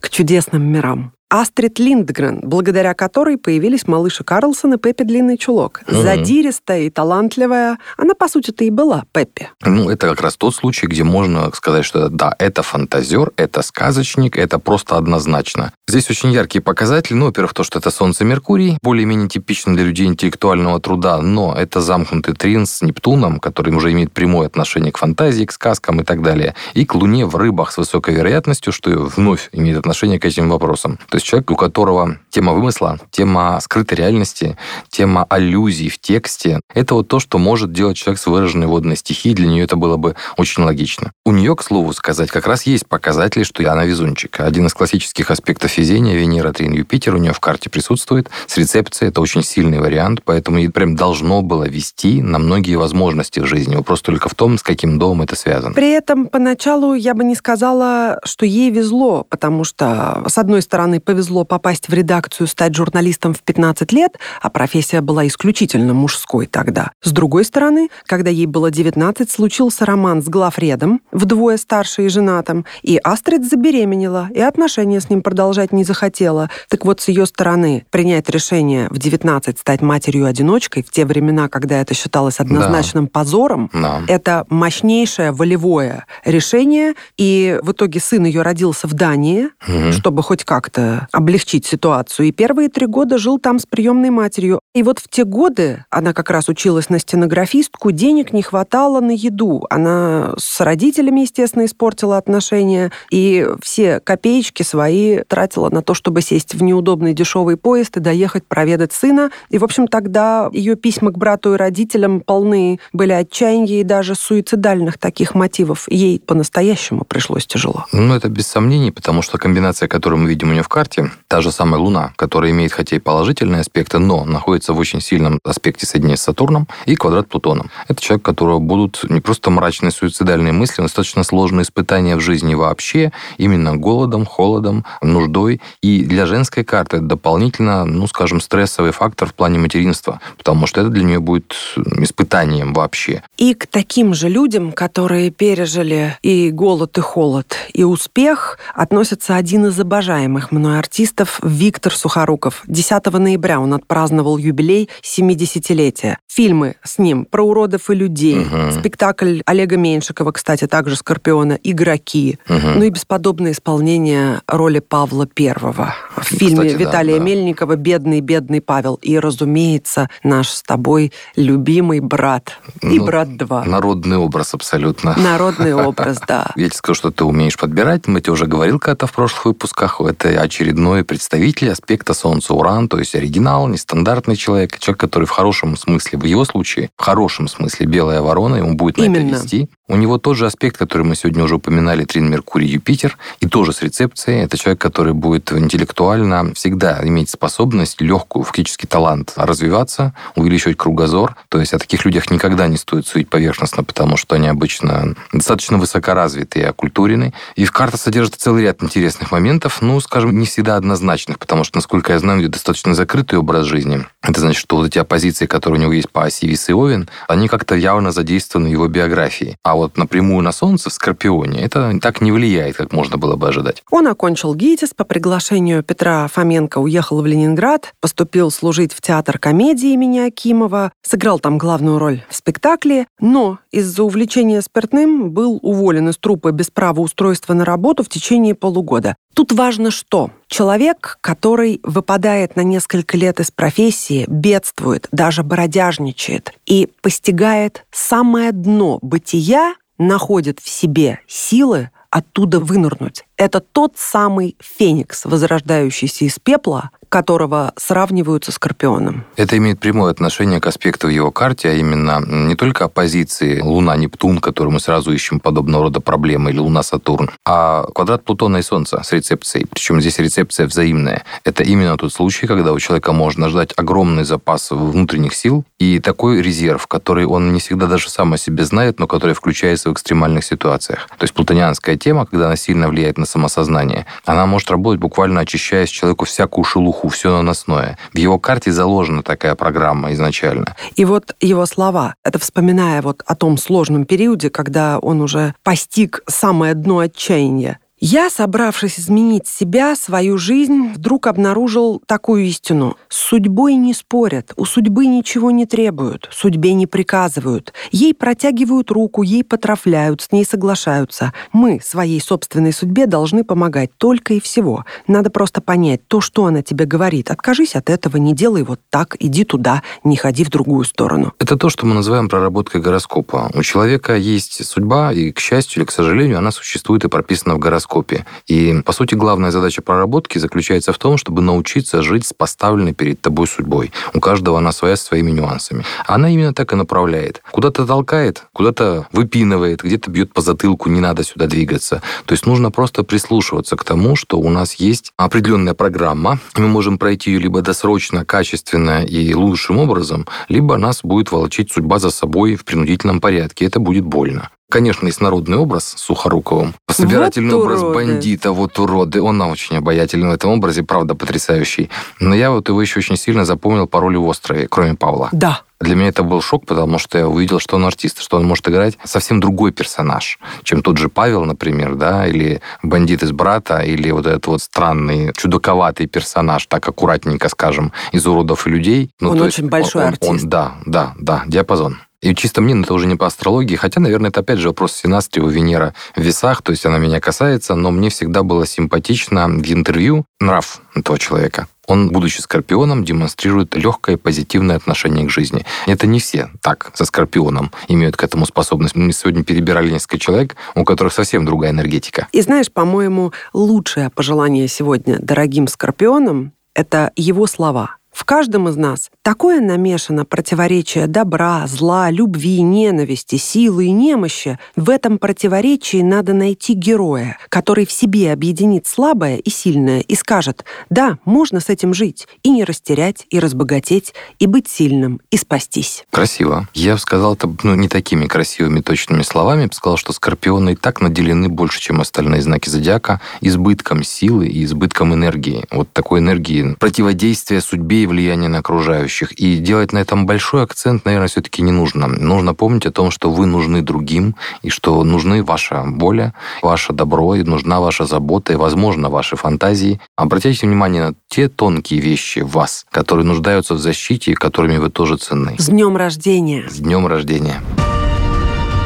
к 0.00 0.10
чудесным 0.10 0.64
мирам. 0.64 1.12
Астрид 1.32 1.78
Линдгрен, 1.78 2.40
благодаря 2.42 2.92
которой 2.92 3.38
появились 3.38 3.88
малыши 3.88 4.22
Карлсон 4.22 4.74
и 4.74 4.76
Пеппи 4.76 5.02
Длинный 5.04 5.38
Чулок. 5.38 5.80
Mm-hmm. 5.86 6.02
Задиристая 6.02 6.80
и 6.82 6.90
талантливая, 6.90 7.78
она, 7.96 8.12
по 8.12 8.28
сути-то, 8.28 8.64
и 8.64 8.70
была 8.70 9.04
Пеппи. 9.12 9.48
Ну, 9.64 9.88
это 9.88 10.10
как 10.10 10.20
раз 10.20 10.36
тот 10.36 10.54
случай, 10.54 10.86
где 10.86 11.04
можно 11.04 11.50
сказать, 11.54 11.86
что 11.86 12.10
да, 12.10 12.34
это 12.38 12.62
фантазер, 12.62 13.32
это 13.36 13.62
сказочник, 13.62 14.36
это 14.36 14.58
просто 14.58 14.98
однозначно. 14.98 15.72
Здесь 15.88 16.10
очень 16.10 16.32
яркие 16.32 16.60
показатели. 16.60 17.14
Ну, 17.14 17.26
во-первых, 17.26 17.54
то, 17.54 17.64
что 17.64 17.78
это 17.78 17.90
Солнце 17.90 18.26
Меркурий, 18.26 18.76
более-менее 18.82 19.30
типично 19.30 19.74
для 19.74 19.84
людей 19.84 20.06
интеллектуального 20.06 20.80
труда, 20.80 21.22
но 21.22 21.54
это 21.56 21.80
замкнутый 21.80 22.34
трин 22.34 22.66
с 22.66 22.82
Нептуном, 22.82 23.40
который 23.40 23.74
уже 23.74 23.90
имеет 23.92 24.12
прямое 24.12 24.48
отношение 24.48 24.92
к 24.92 24.98
фантазии, 24.98 25.46
к 25.46 25.52
сказкам 25.52 26.02
и 26.02 26.04
так 26.04 26.22
далее, 26.22 26.54
и 26.74 26.84
к 26.84 26.94
Луне 26.94 27.24
в 27.24 27.36
рыбах 27.36 27.72
с 27.72 27.78
высокой 27.78 28.16
вероятностью, 28.16 28.70
что 28.70 28.90
вновь 28.90 29.48
имеет 29.52 29.78
отношение 29.78 30.20
к 30.20 30.26
этим 30.26 30.50
вопросам. 30.50 30.98
То 31.08 31.21
есть 31.22 31.26
человек, 31.26 31.50
у 31.50 31.56
которого 31.56 32.18
тема 32.30 32.52
вымысла, 32.52 32.98
тема 33.10 33.58
скрытой 33.60 33.98
реальности, 33.98 34.56
тема 34.88 35.24
аллюзий 35.28 35.88
в 35.88 35.98
тексте, 35.98 36.60
это 36.74 36.94
вот 36.94 37.08
то, 37.08 37.20
что 37.20 37.38
может 37.38 37.72
делать 37.72 37.96
человек 37.96 38.20
с 38.20 38.26
выраженной 38.26 38.66
водной 38.66 38.96
стихией, 38.96 39.34
для 39.34 39.46
нее 39.46 39.64
это 39.64 39.76
было 39.76 39.96
бы 39.96 40.16
очень 40.36 40.62
логично. 40.62 41.12
У 41.24 41.32
нее, 41.32 41.54
к 41.56 41.62
слову 41.62 41.92
сказать, 41.92 42.30
как 42.30 42.46
раз 42.46 42.64
есть 42.64 42.86
показатели, 42.86 43.44
что 43.44 43.62
она 43.70 43.84
везунчик. 43.84 44.40
Один 44.40 44.66
из 44.66 44.74
классических 44.74 45.30
аспектов 45.30 45.76
везения, 45.78 46.16
Венера, 46.16 46.52
Трин, 46.52 46.72
Юпитер, 46.72 47.14
у 47.14 47.18
нее 47.18 47.32
в 47.32 47.40
карте 47.40 47.70
присутствует. 47.70 48.28
С 48.46 48.56
рецепцией 48.56 49.10
это 49.10 49.20
очень 49.20 49.42
сильный 49.42 49.78
вариант, 49.78 50.22
поэтому 50.24 50.58
ей 50.58 50.68
прям 50.68 50.96
должно 50.96 51.42
было 51.42 51.68
вести 51.68 52.20
на 52.22 52.38
многие 52.38 52.76
возможности 52.76 53.40
в 53.40 53.46
жизни. 53.46 53.76
Вопрос 53.76 54.02
только 54.02 54.28
в 54.28 54.34
том, 54.34 54.58
с 54.58 54.62
каким 54.62 54.98
домом 54.98 55.22
это 55.22 55.36
связано. 55.36 55.74
При 55.74 55.90
этом 55.90 56.26
поначалу 56.26 56.94
я 56.94 57.14
бы 57.14 57.24
не 57.24 57.34
сказала, 57.34 58.18
что 58.24 58.44
ей 58.46 58.70
везло, 58.70 59.24
потому 59.28 59.64
что, 59.64 60.24
с 60.26 60.38
одной 60.38 60.62
стороны, 60.62 61.00
повезло 61.12 61.44
попасть 61.44 61.90
в 61.90 61.92
редакцию, 61.92 62.46
стать 62.46 62.74
журналистом 62.74 63.34
в 63.34 63.42
15 63.42 63.92
лет, 63.92 64.18
а 64.40 64.48
профессия 64.48 65.02
была 65.02 65.26
исключительно 65.26 65.92
мужской 65.92 66.46
тогда. 66.46 66.92
С 67.02 67.12
другой 67.12 67.44
стороны, 67.44 67.90
когда 68.06 68.30
ей 68.30 68.46
было 68.46 68.70
19, 68.70 69.30
случился 69.30 69.84
роман 69.84 70.22
с 70.22 70.28
главредом, 70.28 71.02
вдвое 71.12 71.58
старше 71.58 72.06
и 72.06 72.08
женатым, 72.08 72.64
и 72.80 72.96
Астрид 72.96 73.46
забеременела, 73.46 74.30
и 74.34 74.40
отношения 74.40 75.02
с 75.02 75.10
ним 75.10 75.20
продолжать 75.20 75.70
не 75.70 75.84
захотела. 75.84 76.48
Так 76.70 76.86
вот, 76.86 77.02
с 77.02 77.08
ее 77.08 77.26
стороны, 77.26 77.84
принять 77.90 78.30
решение 78.30 78.88
в 78.88 78.96
19 78.96 79.58
стать 79.58 79.82
матерью-одиночкой 79.82 80.82
в 80.82 80.90
те 80.90 81.04
времена, 81.04 81.50
когда 81.50 81.78
это 81.82 81.92
считалось 81.92 82.40
однозначным 82.40 83.04
да. 83.04 83.10
позором, 83.12 83.68
да. 83.74 84.00
это 84.08 84.46
мощнейшее 84.48 85.32
волевое 85.32 86.06
решение, 86.24 86.94
и 87.18 87.60
в 87.62 87.72
итоге 87.72 88.00
сын 88.00 88.24
ее 88.24 88.40
родился 88.40 88.88
в 88.88 88.94
Дании, 88.94 89.48
угу. 89.68 89.92
чтобы 89.92 90.22
хоть 90.22 90.44
как-то 90.44 91.01
облегчить 91.10 91.66
ситуацию, 91.66 92.28
и 92.28 92.32
первые 92.32 92.68
три 92.68 92.86
года 92.86 93.18
жил 93.18 93.38
там 93.38 93.58
с 93.58 93.66
приемной 93.66 94.10
матерью. 94.10 94.60
И 94.74 94.82
вот 94.82 94.98
в 94.98 95.08
те 95.08 95.24
годы 95.24 95.84
она 95.90 96.12
как 96.12 96.30
раз 96.30 96.48
училась 96.48 96.88
на 96.88 96.98
стенографистку, 96.98 97.90
денег 97.90 98.32
не 98.32 98.42
хватало 98.42 99.00
на 99.00 99.12
еду. 99.12 99.66
Она 99.70 100.34
с 100.38 100.60
родителями, 100.60 101.20
естественно, 101.20 101.64
испортила 101.64 102.16
отношения, 102.16 102.92
и 103.10 103.46
все 103.62 104.00
копеечки 104.00 104.62
свои 104.62 105.20
тратила 105.28 105.70
на 105.70 105.82
то, 105.82 105.94
чтобы 105.94 106.22
сесть 106.22 106.54
в 106.54 106.62
неудобный 106.62 107.14
дешевый 107.14 107.56
поезд 107.56 107.96
и 107.96 108.00
доехать 108.00 108.46
проведать 108.46 108.92
сына. 108.92 109.30
И, 109.50 109.58
в 109.58 109.64
общем, 109.64 109.88
тогда 109.88 110.48
ее 110.52 110.76
письма 110.76 111.10
к 111.10 111.18
брату 111.18 111.54
и 111.54 111.56
родителям 111.56 112.20
полны 112.20 112.80
были 112.92 113.12
отчаяния 113.12 113.80
и 113.80 113.84
даже 113.84 114.14
суицидальных 114.14 114.98
таких 114.98 115.34
мотивов. 115.34 115.86
Ей 115.88 116.20
по-настоящему 116.20 117.04
пришлось 117.04 117.46
тяжело. 117.46 117.86
Ну, 117.92 118.14
это 118.14 118.28
без 118.28 118.46
сомнений, 118.46 118.90
потому 118.90 119.22
что 119.22 119.38
комбинация, 119.38 119.88
которую 119.88 120.20
мы 120.22 120.28
видим 120.28 120.50
у 120.50 120.52
нее 120.52 120.62
в 120.62 120.68
карте, 120.82 121.12
та 121.28 121.40
же 121.40 121.52
самая 121.52 121.80
Луна, 121.80 122.12
которая 122.16 122.50
имеет 122.50 122.72
хотя 122.72 122.96
и 122.96 122.98
положительные 122.98 123.60
аспекты, 123.60 124.00
но 124.00 124.24
находится 124.24 124.72
в 124.72 124.78
очень 124.78 125.00
сильном 125.00 125.38
аспекте 125.44 125.86
соединения 125.86 126.16
с 126.16 126.22
Сатурном 126.22 126.66
и 126.86 126.96
квадрат 126.96 127.28
Плутоном. 127.28 127.70
Это 127.86 128.02
человек, 128.02 128.26
у 128.26 128.30
которого 128.30 128.58
будут 128.58 129.04
не 129.08 129.20
просто 129.20 129.50
мрачные 129.50 129.92
суицидальные 129.92 130.52
мысли, 130.52 130.74
но 130.78 130.88
достаточно 130.88 131.22
сложные 131.22 131.62
испытания 131.62 132.16
в 132.16 132.20
жизни 132.20 132.54
вообще, 132.56 133.12
именно 133.38 133.76
голодом, 133.76 134.26
холодом, 134.26 134.84
нуждой. 135.02 135.60
И 135.82 136.02
для 136.04 136.26
женской 136.26 136.64
карты 136.64 136.96
это 136.96 137.06
дополнительно, 137.06 137.84
ну, 137.84 138.08
скажем, 138.08 138.40
стрессовый 138.40 138.90
фактор 138.90 139.28
в 139.28 139.34
плане 139.34 139.60
материнства, 139.60 140.20
потому 140.36 140.66
что 140.66 140.80
это 140.80 140.90
для 140.90 141.04
нее 141.04 141.20
будет 141.20 141.54
испытанием 141.98 142.72
вообще. 142.72 143.22
И 143.38 143.54
к 143.54 143.68
таким 143.68 144.14
же 144.14 144.28
людям, 144.28 144.72
которые 144.72 145.30
пережили 145.30 146.18
и 146.22 146.50
голод, 146.50 146.98
и 146.98 147.00
холод, 147.00 147.54
и 147.72 147.84
успех, 147.84 148.58
относится 148.74 149.36
один 149.36 149.66
из 149.66 149.78
обожаемых 149.78 150.50
мной 150.50 150.71
артистов 150.78 151.40
Виктор 151.42 151.94
Сухоруков. 151.94 152.62
10 152.66 153.06
ноября 153.12 153.60
он 153.60 153.74
отпраздновал 153.74 154.38
юбилей 154.38 154.88
70-летия. 155.02 156.16
Фильмы 156.28 156.76
с 156.82 156.98
ним 156.98 157.24
про 157.24 157.42
уродов 157.42 157.90
и 157.90 157.94
людей, 157.94 158.40
угу. 158.40 158.72
спектакль 158.72 159.40
Олега 159.46 159.76
Меньшикова, 159.76 160.32
кстати, 160.32 160.66
также 160.66 160.96
«Скорпиона», 160.96 161.58
«Игроки», 161.62 162.38
угу. 162.48 162.68
ну 162.76 162.82
и 162.84 162.90
бесподобное 162.90 163.52
исполнение 163.52 164.40
роли 164.46 164.78
Павла 164.78 165.26
Первого 165.26 165.94
в 166.16 166.24
фильме 166.24 166.68
кстати, 166.68 166.74
Виталия 166.74 167.18
да, 167.18 167.24
Мельникова 167.24 167.76
«Бедный, 167.76 168.20
бедный 168.20 168.60
Павел». 168.60 168.94
И, 169.02 169.18
разумеется, 169.18 170.08
наш 170.22 170.48
с 170.48 170.62
тобой 170.62 171.12
любимый 171.36 172.00
брат. 172.00 172.58
И 172.80 172.98
ну, 172.98 173.06
брат 173.06 173.36
2. 173.36 173.64
Народный 173.64 174.16
образ 174.16 174.54
абсолютно. 174.54 175.14
Народный 175.18 175.74
образ, 175.86 176.20
да. 176.26 176.50
Я 176.56 176.66
тебе 176.68 176.76
скажу, 176.76 176.94
что 176.94 177.10
ты 177.10 177.24
умеешь 177.24 177.56
подбирать. 177.56 178.06
Мы 178.06 178.20
тебе 178.20 178.32
уже 178.32 178.46
говорил 178.46 178.78
когда-то 178.78 179.06
в 179.06 179.12
прошлых 179.12 179.46
выпусках. 179.46 180.00
Это 180.00 180.28
очередной 180.62 181.04
представитель 181.04 181.72
аспекта 181.72 182.14
Солнца 182.14 182.54
Уран, 182.54 182.88
то 182.88 182.98
есть 182.98 183.16
оригинал, 183.16 183.66
нестандартный 183.66 184.36
человек, 184.36 184.78
человек, 184.78 185.00
который 185.00 185.24
в 185.24 185.30
хорошем 185.30 185.76
смысле, 185.76 186.18
в 186.20 186.24
его 186.24 186.44
случае, 186.44 186.90
в 186.96 187.02
хорошем 187.02 187.48
смысле 187.48 187.86
белая 187.86 188.22
ворона, 188.22 188.56
ему 188.56 188.74
будет 188.74 188.96
на 188.96 189.04
Именно. 189.04 189.34
это 189.34 189.42
вести. 189.42 189.68
У 189.92 189.96
него 189.96 190.16
тот 190.16 190.38
же 190.38 190.46
аспект, 190.46 190.78
который 190.78 191.02
мы 191.02 191.14
сегодня 191.14 191.44
уже 191.44 191.56
упоминали, 191.56 192.06
Трин 192.06 192.30
Меркурий 192.30 192.66
Юпитер, 192.66 193.18
и 193.40 193.46
тоже 193.46 193.74
с 193.74 193.82
рецепцией. 193.82 194.42
Это 194.42 194.56
человек, 194.56 194.80
который 194.80 195.12
будет 195.12 195.52
интеллектуально 195.52 196.54
всегда 196.54 197.06
иметь 197.06 197.28
способность, 197.28 198.00
легкую, 198.00 198.44
фактически 198.44 198.86
талант 198.86 199.34
развиваться, 199.36 200.14
увеличивать 200.34 200.78
кругозор. 200.78 201.36
То 201.50 201.60
есть 201.60 201.74
о 201.74 201.78
таких 201.78 202.06
людях 202.06 202.30
никогда 202.30 202.68
не 202.68 202.78
стоит 202.78 203.06
судить 203.06 203.28
поверхностно, 203.28 203.84
потому 203.84 204.16
что 204.16 204.36
они 204.36 204.48
обычно 204.48 205.14
достаточно 205.30 205.76
высокоразвитые, 205.76 206.70
оккультурены. 206.70 207.34
И 207.54 207.66
в 207.66 207.70
карта 207.70 207.98
содержит 207.98 208.36
целый 208.36 208.62
ряд 208.62 208.82
интересных 208.82 209.30
моментов, 209.30 209.82
ну, 209.82 210.00
скажем, 210.00 210.38
не 210.38 210.46
всегда 210.46 210.76
однозначных, 210.76 211.38
потому 211.38 211.64
что, 211.64 211.76
насколько 211.76 212.14
я 212.14 212.18
знаю, 212.18 212.40
него 212.40 212.48
достаточно 212.48 212.94
закрытый 212.94 213.38
образ 213.38 213.66
жизни. 213.66 214.06
Это 214.22 214.40
значит, 214.40 214.60
что 214.60 214.76
вот 214.76 214.86
эти 214.86 214.98
оппозиции, 214.98 215.46
которые 215.46 215.80
у 215.80 215.82
него 215.82 215.92
есть 215.92 216.10
по 216.10 216.24
оси 216.24 216.46
Вис 216.46 216.68
и 216.68 216.72
Овен, 216.72 217.08
они 217.28 217.48
как-то 217.48 217.74
явно 217.74 218.12
задействованы 218.12 218.68
в 218.68 218.72
его 218.72 218.86
биографии. 218.86 219.56
А 219.64 219.74
вот 219.74 219.96
напрямую 219.96 220.42
на 220.42 220.52
Солнце 220.52 220.90
в 220.90 220.92
Скорпионе 220.92 221.60
это 221.60 221.98
так 222.00 222.20
не 222.20 222.30
влияет, 222.30 222.76
как 222.76 222.92
можно 222.92 223.18
было 223.18 223.34
бы 223.34 223.48
ожидать. 223.48 223.82
Он 223.90 224.06
окончил 224.06 224.54
ГИТИС 224.54 224.94
по 224.94 225.04
приглашению 225.04 225.82
Петра 225.82 226.28
Фоменко, 226.28 226.78
уехал 226.78 227.20
в 227.20 227.26
Ленинград, 227.26 227.94
поступил 228.00 228.50
служить 228.50 228.92
в 228.92 229.00
театр 229.00 229.38
комедии 229.38 229.92
имени 229.92 230.20
Акимова, 230.20 230.92
сыграл 231.02 231.40
там 231.40 231.58
главную 231.58 231.98
роль 231.98 232.22
в 232.28 232.36
спектакле, 232.36 233.06
но 233.18 233.58
из-за 233.72 234.04
увлечения 234.04 234.62
спиртным 234.62 235.30
был 235.30 235.58
уволен 235.62 236.08
из 236.08 236.16
труппы 236.16 236.52
без 236.52 236.70
права 236.70 237.00
устройства 237.00 237.54
на 237.54 237.64
работу 237.64 238.04
в 238.04 238.08
течение 238.08 238.54
полугода. 238.54 239.16
Тут 239.34 239.52
важно 239.52 239.90
что? 239.90 240.30
Человек, 240.46 241.18
который 241.20 241.80
выпадает 241.82 242.56
на 242.56 242.60
несколько 242.60 243.16
лет 243.16 243.40
из 243.40 243.50
профессии, 243.50 244.24
бедствует, 244.28 245.08
даже 245.10 245.42
бродяжничает 245.42 246.52
и 246.66 246.88
постигает 247.00 247.84
самое 247.90 248.52
дно 248.52 248.98
бытия, 249.00 249.74
находит 249.98 250.60
в 250.60 250.68
себе 250.68 251.20
силы 251.26 251.90
оттуда 252.10 252.60
вынырнуть. 252.60 253.24
Это 253.38 253.60
тот 253.60 253.94
самый 253.96 254.56
феникс, 254.60 255.24
возрождающийся 255.24 256.26
из 256.26 256.38
пепла, 256.38 256.90
которого 257.12 257.74
сравнивают 257.76 258.46
со 258.46 258.52
Скорпионом. 258.52 259.26
Это 259.36 259.58
имеет 259.58 259.78
прямое 259.78 260.10
отношение 260.10 260.60
к 260.60 260.66
аспекту 260.66 261.08
в 261.08 261.10
его 261.10 261.30
карте, 261.30 261.68
а 261.68 261.72
именно 261.74 262.24
не 262.26 262.54
только 262.54 262.86
оппозиции 262.86 263.60
Луна-Нептун, 263.60 264.38
которую 264.38 264.72
мы 264.72 264.80
сразу 264.80 265.12
ищем 265.12 265.38
подобного 265.38 265.84
рода 265.84 266.00
проблемы, 266.00 266.50
или 266.50 266.58
Луна-Сатурн, 266.58 267.30
а 267.44 267.84
квадрат 267.94 268.24
Плутона 268.24 268.56
и 268.56 268.62
Солнца 268.62 269.02
с 269.04 269.12
рецепцией. 269.12 269.66
Причем 269.66 270.00
здесь 270.00 270.18
рецепция 270.20 270.66
взаимная. 270.66 271.24
Это 271.44 271.62
именно 271.62 271.98
тот 271.98 272.14
случай, 272.14 272.46
когда 272.46 272.72
у 272.72 272.78
человека 272.78 273.12
можно 273.12 273.50
ждать 273.50 273.74
огромный 273.76 274.24
запас 274.24 274.70
внутренних 274.70 275.34
сил 275.34 275.64
и 275.78 275.98
такой 275.98 276.40
резерв, 276.40 276.86
который 276.86 277.26
он 277.26 277.52
не 277.52 277.60
всегда 277.60 277.88
даже 277.88 278.08
сам 278.08 278.32
о 278.32 278.38
себе 278.38 278.64
знает, 278.64 278.98
но 278.98 279.06
который 279.06 279.34
включается 279.34 279.90
в 279.90 279.92
экстремальных 279.92 280.44
ситуациях. 280.44 281.08
То 281.18 281.24
есть 281.24 281.34
плутонианская 281.34 281.98
тема, 281.98 282.24
когда 282.24 282.46
она 282.46 282.56
сильно 282.56 282.88
влияет 282.88 283.18
на 283.18 283.26
самосознание, 283.26 284.06
она 284.24 284.46
может 284.46 284.70
работать 284.70 284.98
буквально 284.98 285.40
очищая 285.40 285.84
человеку 285.84 286.24
всякую 286.24 286.64
шелуху 286.64 287.01
духу, 287.02 287.08
все 287.08 287.32
наносное. 287.32 287.98
В 288.12 288.18
его 288.18 288.38
карте 288.38 288.72
заложена 288.72 289.22
такая 289.22 289.54
программа 289.54 290.12
изначально. 290.12 290.74
И 290.96 291.04
вот 291.04 291.34
его 291.40 291.66
слова, 291.66 292.14
это 292.24 292.38
вспоминая 292.38 293.02
вот 293.02 293.22
о 293.26 293.34
том 293.34 293.58
сложном 293.58 294.04
периоде, 294.04 294.50
когда 294.50 294.98
он 294.98 295.20
уже 295.20 295.54
постиг 295.62 296.22
самое 296.28 296.74
дно 296.74 296.98
отчаяния, 297.00 297.78
я, 298.04 298.30
собравшись 298.30 298.98
изменить 298.98 299.46
себя, 299.46 299.94
свою 299.94 300.36
жизнь, 300.36 300.92
вдруг 300.92 301.28
обнаружил 301.28 302.02
такую 302.04 302.42
истину. 302.46 302.96
С 303.08 303.16
судьбой 303.16 303.76
не 303.76 303.94
спорят, 303.94 304.52
у 304.56 304.64
судьбы 304.64 305.06
ничего 305.06 305.52
не 305.52 305.66
требуют, 305.66 306.28
судьбе 306.32 306.74
не 306.74 306.88
приказывают. 306.88 307.72
Ей 307.92 308.12
протягивают 308.12 308.90
руку, 308.90 309.22
ей 309.22 309.44
потрафляют, 309.44 310.20
с 310.20 310.32
ней 310.32 310.44
соглашаются. 310.44 311.32
Мы 311.52 311.78
своей 311.80 312.20
собственной 312.20 312.72
судьбе 312.72 313.06
должны 313.06 313.44
помогать 313.44 313.90
только 313.98 314.34
и 314.34 314.40
всего. 314.40 314.84
Надо 315.06 315.30
просто 315.30 315.60
понять 315.60 316.00
то, 316.08 316.20
что 316.20 316.46
она 316.46 316.62
тебе 316.62 316.86
говорит. 316.86 317.30
Откажись 317.30 317.76
от 317.76 317.88
этого, 317.88 318.16
не 318.16 318.34
делай 318.34 318.64
вот 318.64 318.80
так, 318.90 319.14
иди 319.20 319.44
туда, 319.44 319.84
не 320.02 320.16
ходи 320.16 320.42
в 320.42 320.50
другую 320.50 320.86
сторону. 320.86 321.34
Это 321.38 321.56
то, 321.56 321.68
что 321.68 321.86
мы 321.86 321.94
называем 321.94 322.28
проработкой 322.28 322.80
гороскопа. 322.80 323.52
У 323.54 323.62
человека 323.62 324.16
есть 324.16 324.66
судьба, 324.66 325.12
и, 325.12 325.30
к 325.30 325.38
счастью 325.38 325.82
или 325.82 325.86
к 325.86 325.92
сожалению, 325.92 326.38
она 326.38 326.50
существует 326.50 327.04
и 327.04 327.08
прописана 327.08 327.54
в 327.54 327.60
гороскопе 327.60 327.91
гороскопе. 327.92 328.24
И, 328.46 328.82
по 328.84 328.92
сути, 328.92 329.14
главная 329.14 329.50
задача 329.50 329.82
проработки 329.82 330.38
заключается 330.38 330.92
в 330.92 330.98
том, 330.98 331.16
чтобы 331.16 331.42
научиться 331.42 332.02
жить 332.02 332.26
с 332.26 332.32
поставленной 332.32 332.94
перед 332.94 333.20
тобой 333.20 333.46
судьбой. 333.46 333.92
У 334.14 334.20
каждого 334.20 334.58
она 334.58 334.72
своя 334.72 334.96
с 334.96 335.02
своими 335.02 335.30
нюансами. 335.30 335.84
Она 336.06 336.30
именно 336.30 336.54
так 336.54 336.72
и 336.72 336.76
направляет. 336.76 337.42
Куда-то 337.50 337.86
толкает, 337.86 338.44
куда-то 338.52 339.06
выпинывает, 339.12 339.82
где-то 339.82 340.10
бьет 340.10 340.32
по 340.32 340.40
затылку, 340.40 340.88
не 340.88 341.00
надо 341.00 341.24
сюда 341.24 341.46
двигаться. 341.46 342.02
То 342.26 342.32
есть 342.32 342.46
нужно 342.46 342.70
просто 342.70 343.02
прислушиваться 343.02 343.76
к 343.76 343.84
тому, 343.84 344.16
что 344.16 344.38
у 344.38 344.48
нас 344.48 344.74
есть 344.74 345.12
определенная 345.16 345.74
программа, 345.74 346.38
и 346.56 346.60
мы 346.60 346.68
можем 346.68 346.98
пройти 346.98 347.32
ее 347.32 347.40
либо 347.40 347.62
досрочно, 347.62 348.24
качественно 348.24 349.04
и 349.04 349.34
лучшим 349.34 349.78
образом, 349.78 350.26
либо 350.48 350.76
нас 350.76 351.00
будет 351.02 351.32
волочить 351.32 351.72
судьба 351.72 351.98
за 351.98 352.10
собой 352.10 352.56
в 352.56 352.64
принудительном 352.64 353.20
порядке. 353.20 353.66
Это 353.66 353.80
будет 353.80 354.04
больно. 354.04 354.50
Конечно, 354.72 355.06
есть 355.06 355.20
народный 355.20 355.58
образ 355.58 355.94
Сухоруковым. 355.98 356.74
Собирательный 356.90 357.54
вот 357.54 357.64
образ 357.64 357.82
бандита, 357.82 358.52
вот 358.52 358.78
уроды. 358.78 359.20
Он 359.20 359.38
очень 359.42 359.76
обаятельный 359.76 360.30
в 360.30 360.32
этом 360.32 360.50
образе, 360.50 360.82
правда, 360.82 361.14
потрясающий. 361.14 361.90
Но 362.20 362.34
я 362.34 362.50
вот 362.50 362.70
его 362.70 362.80
еще 362.80 363.00
очень 363.00 363.18
сильно 363.18 363.44
запомнил 363.44 363.86
по 363.86 364.00
роли 364.00 364.16
в 364.16 364.24
«Острове», 364.24 364.68
кроме 364.70 364.94
Павла. 364.94 365.28
Да. 365.30 365.60
Для 365.78 365.94
меня 365.94 366.08
это 366.08 366.22
был 366.22 366.40
шок, 366.40 366.64
потому 366.64 366.98
что 366.98 367.18
я 367.18 367.28
увидел, 367.28 367.58
что 367.58 367.76
он 367.76 367.84
артист, 367.84 368.22
что 368.22 368.38
он 368.38 368.46
может 368.46 368.66
играть 368.66 368.96
совсем 369.04 369.40
другой 369.40 369.72
персонаж, 369.72 370.38
чем 370.62 370.80
тот 370.80 370.96
же 370.96 371.10
Павел, 371.10 371.44
например, 371.44 371.96
да, 371.96 372.26
или 372.26 372.62
бандит 372.82 373.22
из 373.22 373.32
брата, 373.32 373.80
или 373.80 374.10
вот 374.10 374.24
этот 374.24 374.46
вот 374.46 374.62
странный, 374.62 375.34
чудаковатый 375.36 376.06
персонаж, 376.06 376.64
так 376.64 376.88
аккуратненько 376.88 377.50
скажем, 377.50 377.92
из 378.12 378.26
уродов 378.26 378.66
и 378.66 378.70
людей. 378.70 379.10
Ну, 379.20 379.32
он 379.32 379.42
очень 379.42 379.68
большой 379.68 380.04
он, 380.04 380.08
артист. 380.08 380.30
Он, 380.30 380.48
да, 380.48 380.74
да, 380.86 381.12
да, 381.18 381.42
диапазон. 381.46 381.98
И 382.22 382.34
чисто 382.36 382.60
мне 382.60 382.80
это 382.80 382.94
уже 382.94 383.06
не 383.06 383.16
по 383.16 383.26
астрологии, 383.26 383.74
хотя, 383.74 384.00
наверное, 384.00 384.30
это 384.30 384.40
опять 384.40 384.58
же 384.58 384.68
вопрос 384.68 384.92
синастрии 384.92 385.42
у 385.42 385.48
Венера 385.48 385.92
в 386.14 386.20
весах, 386.20 386.62
то 386.62 386.70
есть 386.70 386.86
она 386.86 386.98
меня 386.98 387.20
касается, 387.20 387.74
но 387.74 387.90
мне 387.90 388.10
всегда 388.10 388.44
было 388.44 388.64
симпатично 388.64 389.48
в 389.48 389.72
интервью 389.72 390.24
нрав 390.40 390.80
этого 390.94 391.18
человека. 391.18 391.66
Он, 391.88 392.10
будучи 392.10 392.40
скорпионом, 392.40 393.04
демонстрирует 393.04 393.74
легкое 393.74 394.16
позитивное 394.16 394.76
отношение 394.76 395.26
к 395.26 395.30
жизни. 395.30 395.66
Это 395.86 396.06
не 396.06 396.20
все 396.20 396.48
так 396.60 396.92
со 396.94 397.04
скорпионом 397.04 397.72
имеют 397.88 398.16
к 398.16 398.22
этому 398.22 398.46
способность. 398.46 398.94
Мы 398.94 399.12
сегодня 399.12 399.42
перебирали 399.42 399.90
несколько 399.90 400.18
человек, 400.18 400.54
у 400.76 400.84
которых 400.84 401.12
совсем 401.12 401.44
другая 401.44 401.72
энергетика. 401.72 402.28
И 402.30 402.40
знаешь, 402.40 402.70
по-моему, 402.70 403.32
лучшее 403.52 404.10
пожелание 404.10 404.68
сегодня 404.68 405.18
дорогим 405.18 405.66
скорпионам— 405.66 406.52
это 406.74 407.10
его 407.16 407.48
слова— 407.48 407.96
в 408.12 408.24
каждом 408.24 408.68
из 408.68 408.76
нас 408.76 409.10
такое 409.22 409.60
намешано 409.60 410.26
противоречие 410.26 411.06
добра, 411.06 411.66
зла, 411.66 412.10
любви, 412.10 412.60
ненависти, 412.60 413.36
силы 413.36 413.86
и 413.86 413.90
немощи. 413.90 414.58
В 414.76 414.90
этом 414.90 415.18
противоречии 415.18 416.02
надо 416.02 416.34
найти 416.34 416.74
героя, 416.74 417.38
который 417.48 417.86
в 417.86 417.90
себе 417.90 418.32
объединит 418.32 418.86
слабое 418.86 419.38
и 419.38 419.48
сильное 419.48 420.00
и 420.00 420.14
скажет 420.14 420.64
«Да, 420.90 421.18
можно 421.24 421.58
с 421.60 421.70
этим 421.70 421.94
жить, 421.94 422.28
и 422.42 422.50
не 422.50 422.64
растерять, 422.64 423.26
и 423.30 423.38
разбогатеть, 423.38 424.12
и 424.38 424.46
быть 424.46 424.68
сильным, 424.68 425.20
и 425.30 425.38
спастись». 425.38 426.04
Красиво. 426.10 426.68
Я 426.74 426.94
бы 426.94 427.00
сказал 427.00 427.34
это 427.34 427.50
ну, 427.62 427.74
не 427.74 427.88
такими 427.88 428.26
красивыми 428.26 428.80
точными 428.80 429.22
словами. 429.22 429.62
Я 429.62 429.68
бы 429.68 429.74
сказал, 429.74 429.96
что 429.96 430.12
скорпионы 430.12 430.72
и 430.72 430.76
так 430.76 431.00
наделены 431.00 431.48
больше, 431.48 431.80
чем 431.80 432.00
остальные 432.00 432.42
знаки 432.42 432.68
зодиака, 432.68 433.22
избытком 433.40 434.04
силы 434.04 434.48
и 434.48 434.64
избытком 434.64 435.14
энергии. 435.14 435.64
Вот 435.70 435.90
такой 435.92 436.20
энергии 436.20 436.76
противодействия 436.78 437.60
судьбе 437.60 438.01
и 438.02 438.06
влияние 438.06 438.48
на 438.48 438.58
окружающих. 438.58 439.32
И 439.32 439.58
делать 439.58 439.92
на 439.92 439.98
этом 439.98 440.26
большой 440.26 440.62
акцент, 440.62 441.04
наверное, 441.04 441.28
все-таки 441.28 441.62
не 441.62 441.72
нужно. 441.72 442.06
Нужно 442.06 442.54
помнить 442.54 442.86
о 442.86 442.92
том, 442.92 443.10
что 443.10 443.30
вы 443.30 443.46
нужны 443.46 443.82
другим, 443.82 444.36
и 444.62 444.70
что 444.70 445.02
нужны 445.04 445.42
ваша 445.42 445.82
воля, 445.86 446.34
ваше 446.62 446.92
добро, 446.92 447.34
и 447.34 447.42
нужна 447.42 447.80
ваша 447.80 448.04
забота, 448.04 448.52
и, 448.52 448.56
возможно, 448.56 449.08
ваши 449.08 449.36
фантазии. 449.36 450.00
Обратите 450.16 450.66
внимание 450.66 451.08
на 451.08 451.14
те 451.28 451.48
тонкие 451.48 452.00
вещи 452.00 452.40
в 452.40 452.52
вас, 452.52 452.86
которые 452.90 453.24
нуждаются 453.24 453.74
в 453.74 453.78
защите, 453.78 454.32
и 454.32 454.34
которыми 454.34 454.78
вы 454.78 454.90
тоже 454.90 455.16
ценны. 455.16 455.56
С 455.58 455.68
днем 455.68 455.96
рождения! 455.96 456.68
С 456.68 456.78
днем 456.78 457.06
рождения! 457.06 457.62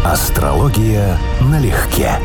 Астрология 0.05 1.19
налегке. 1.41 2.21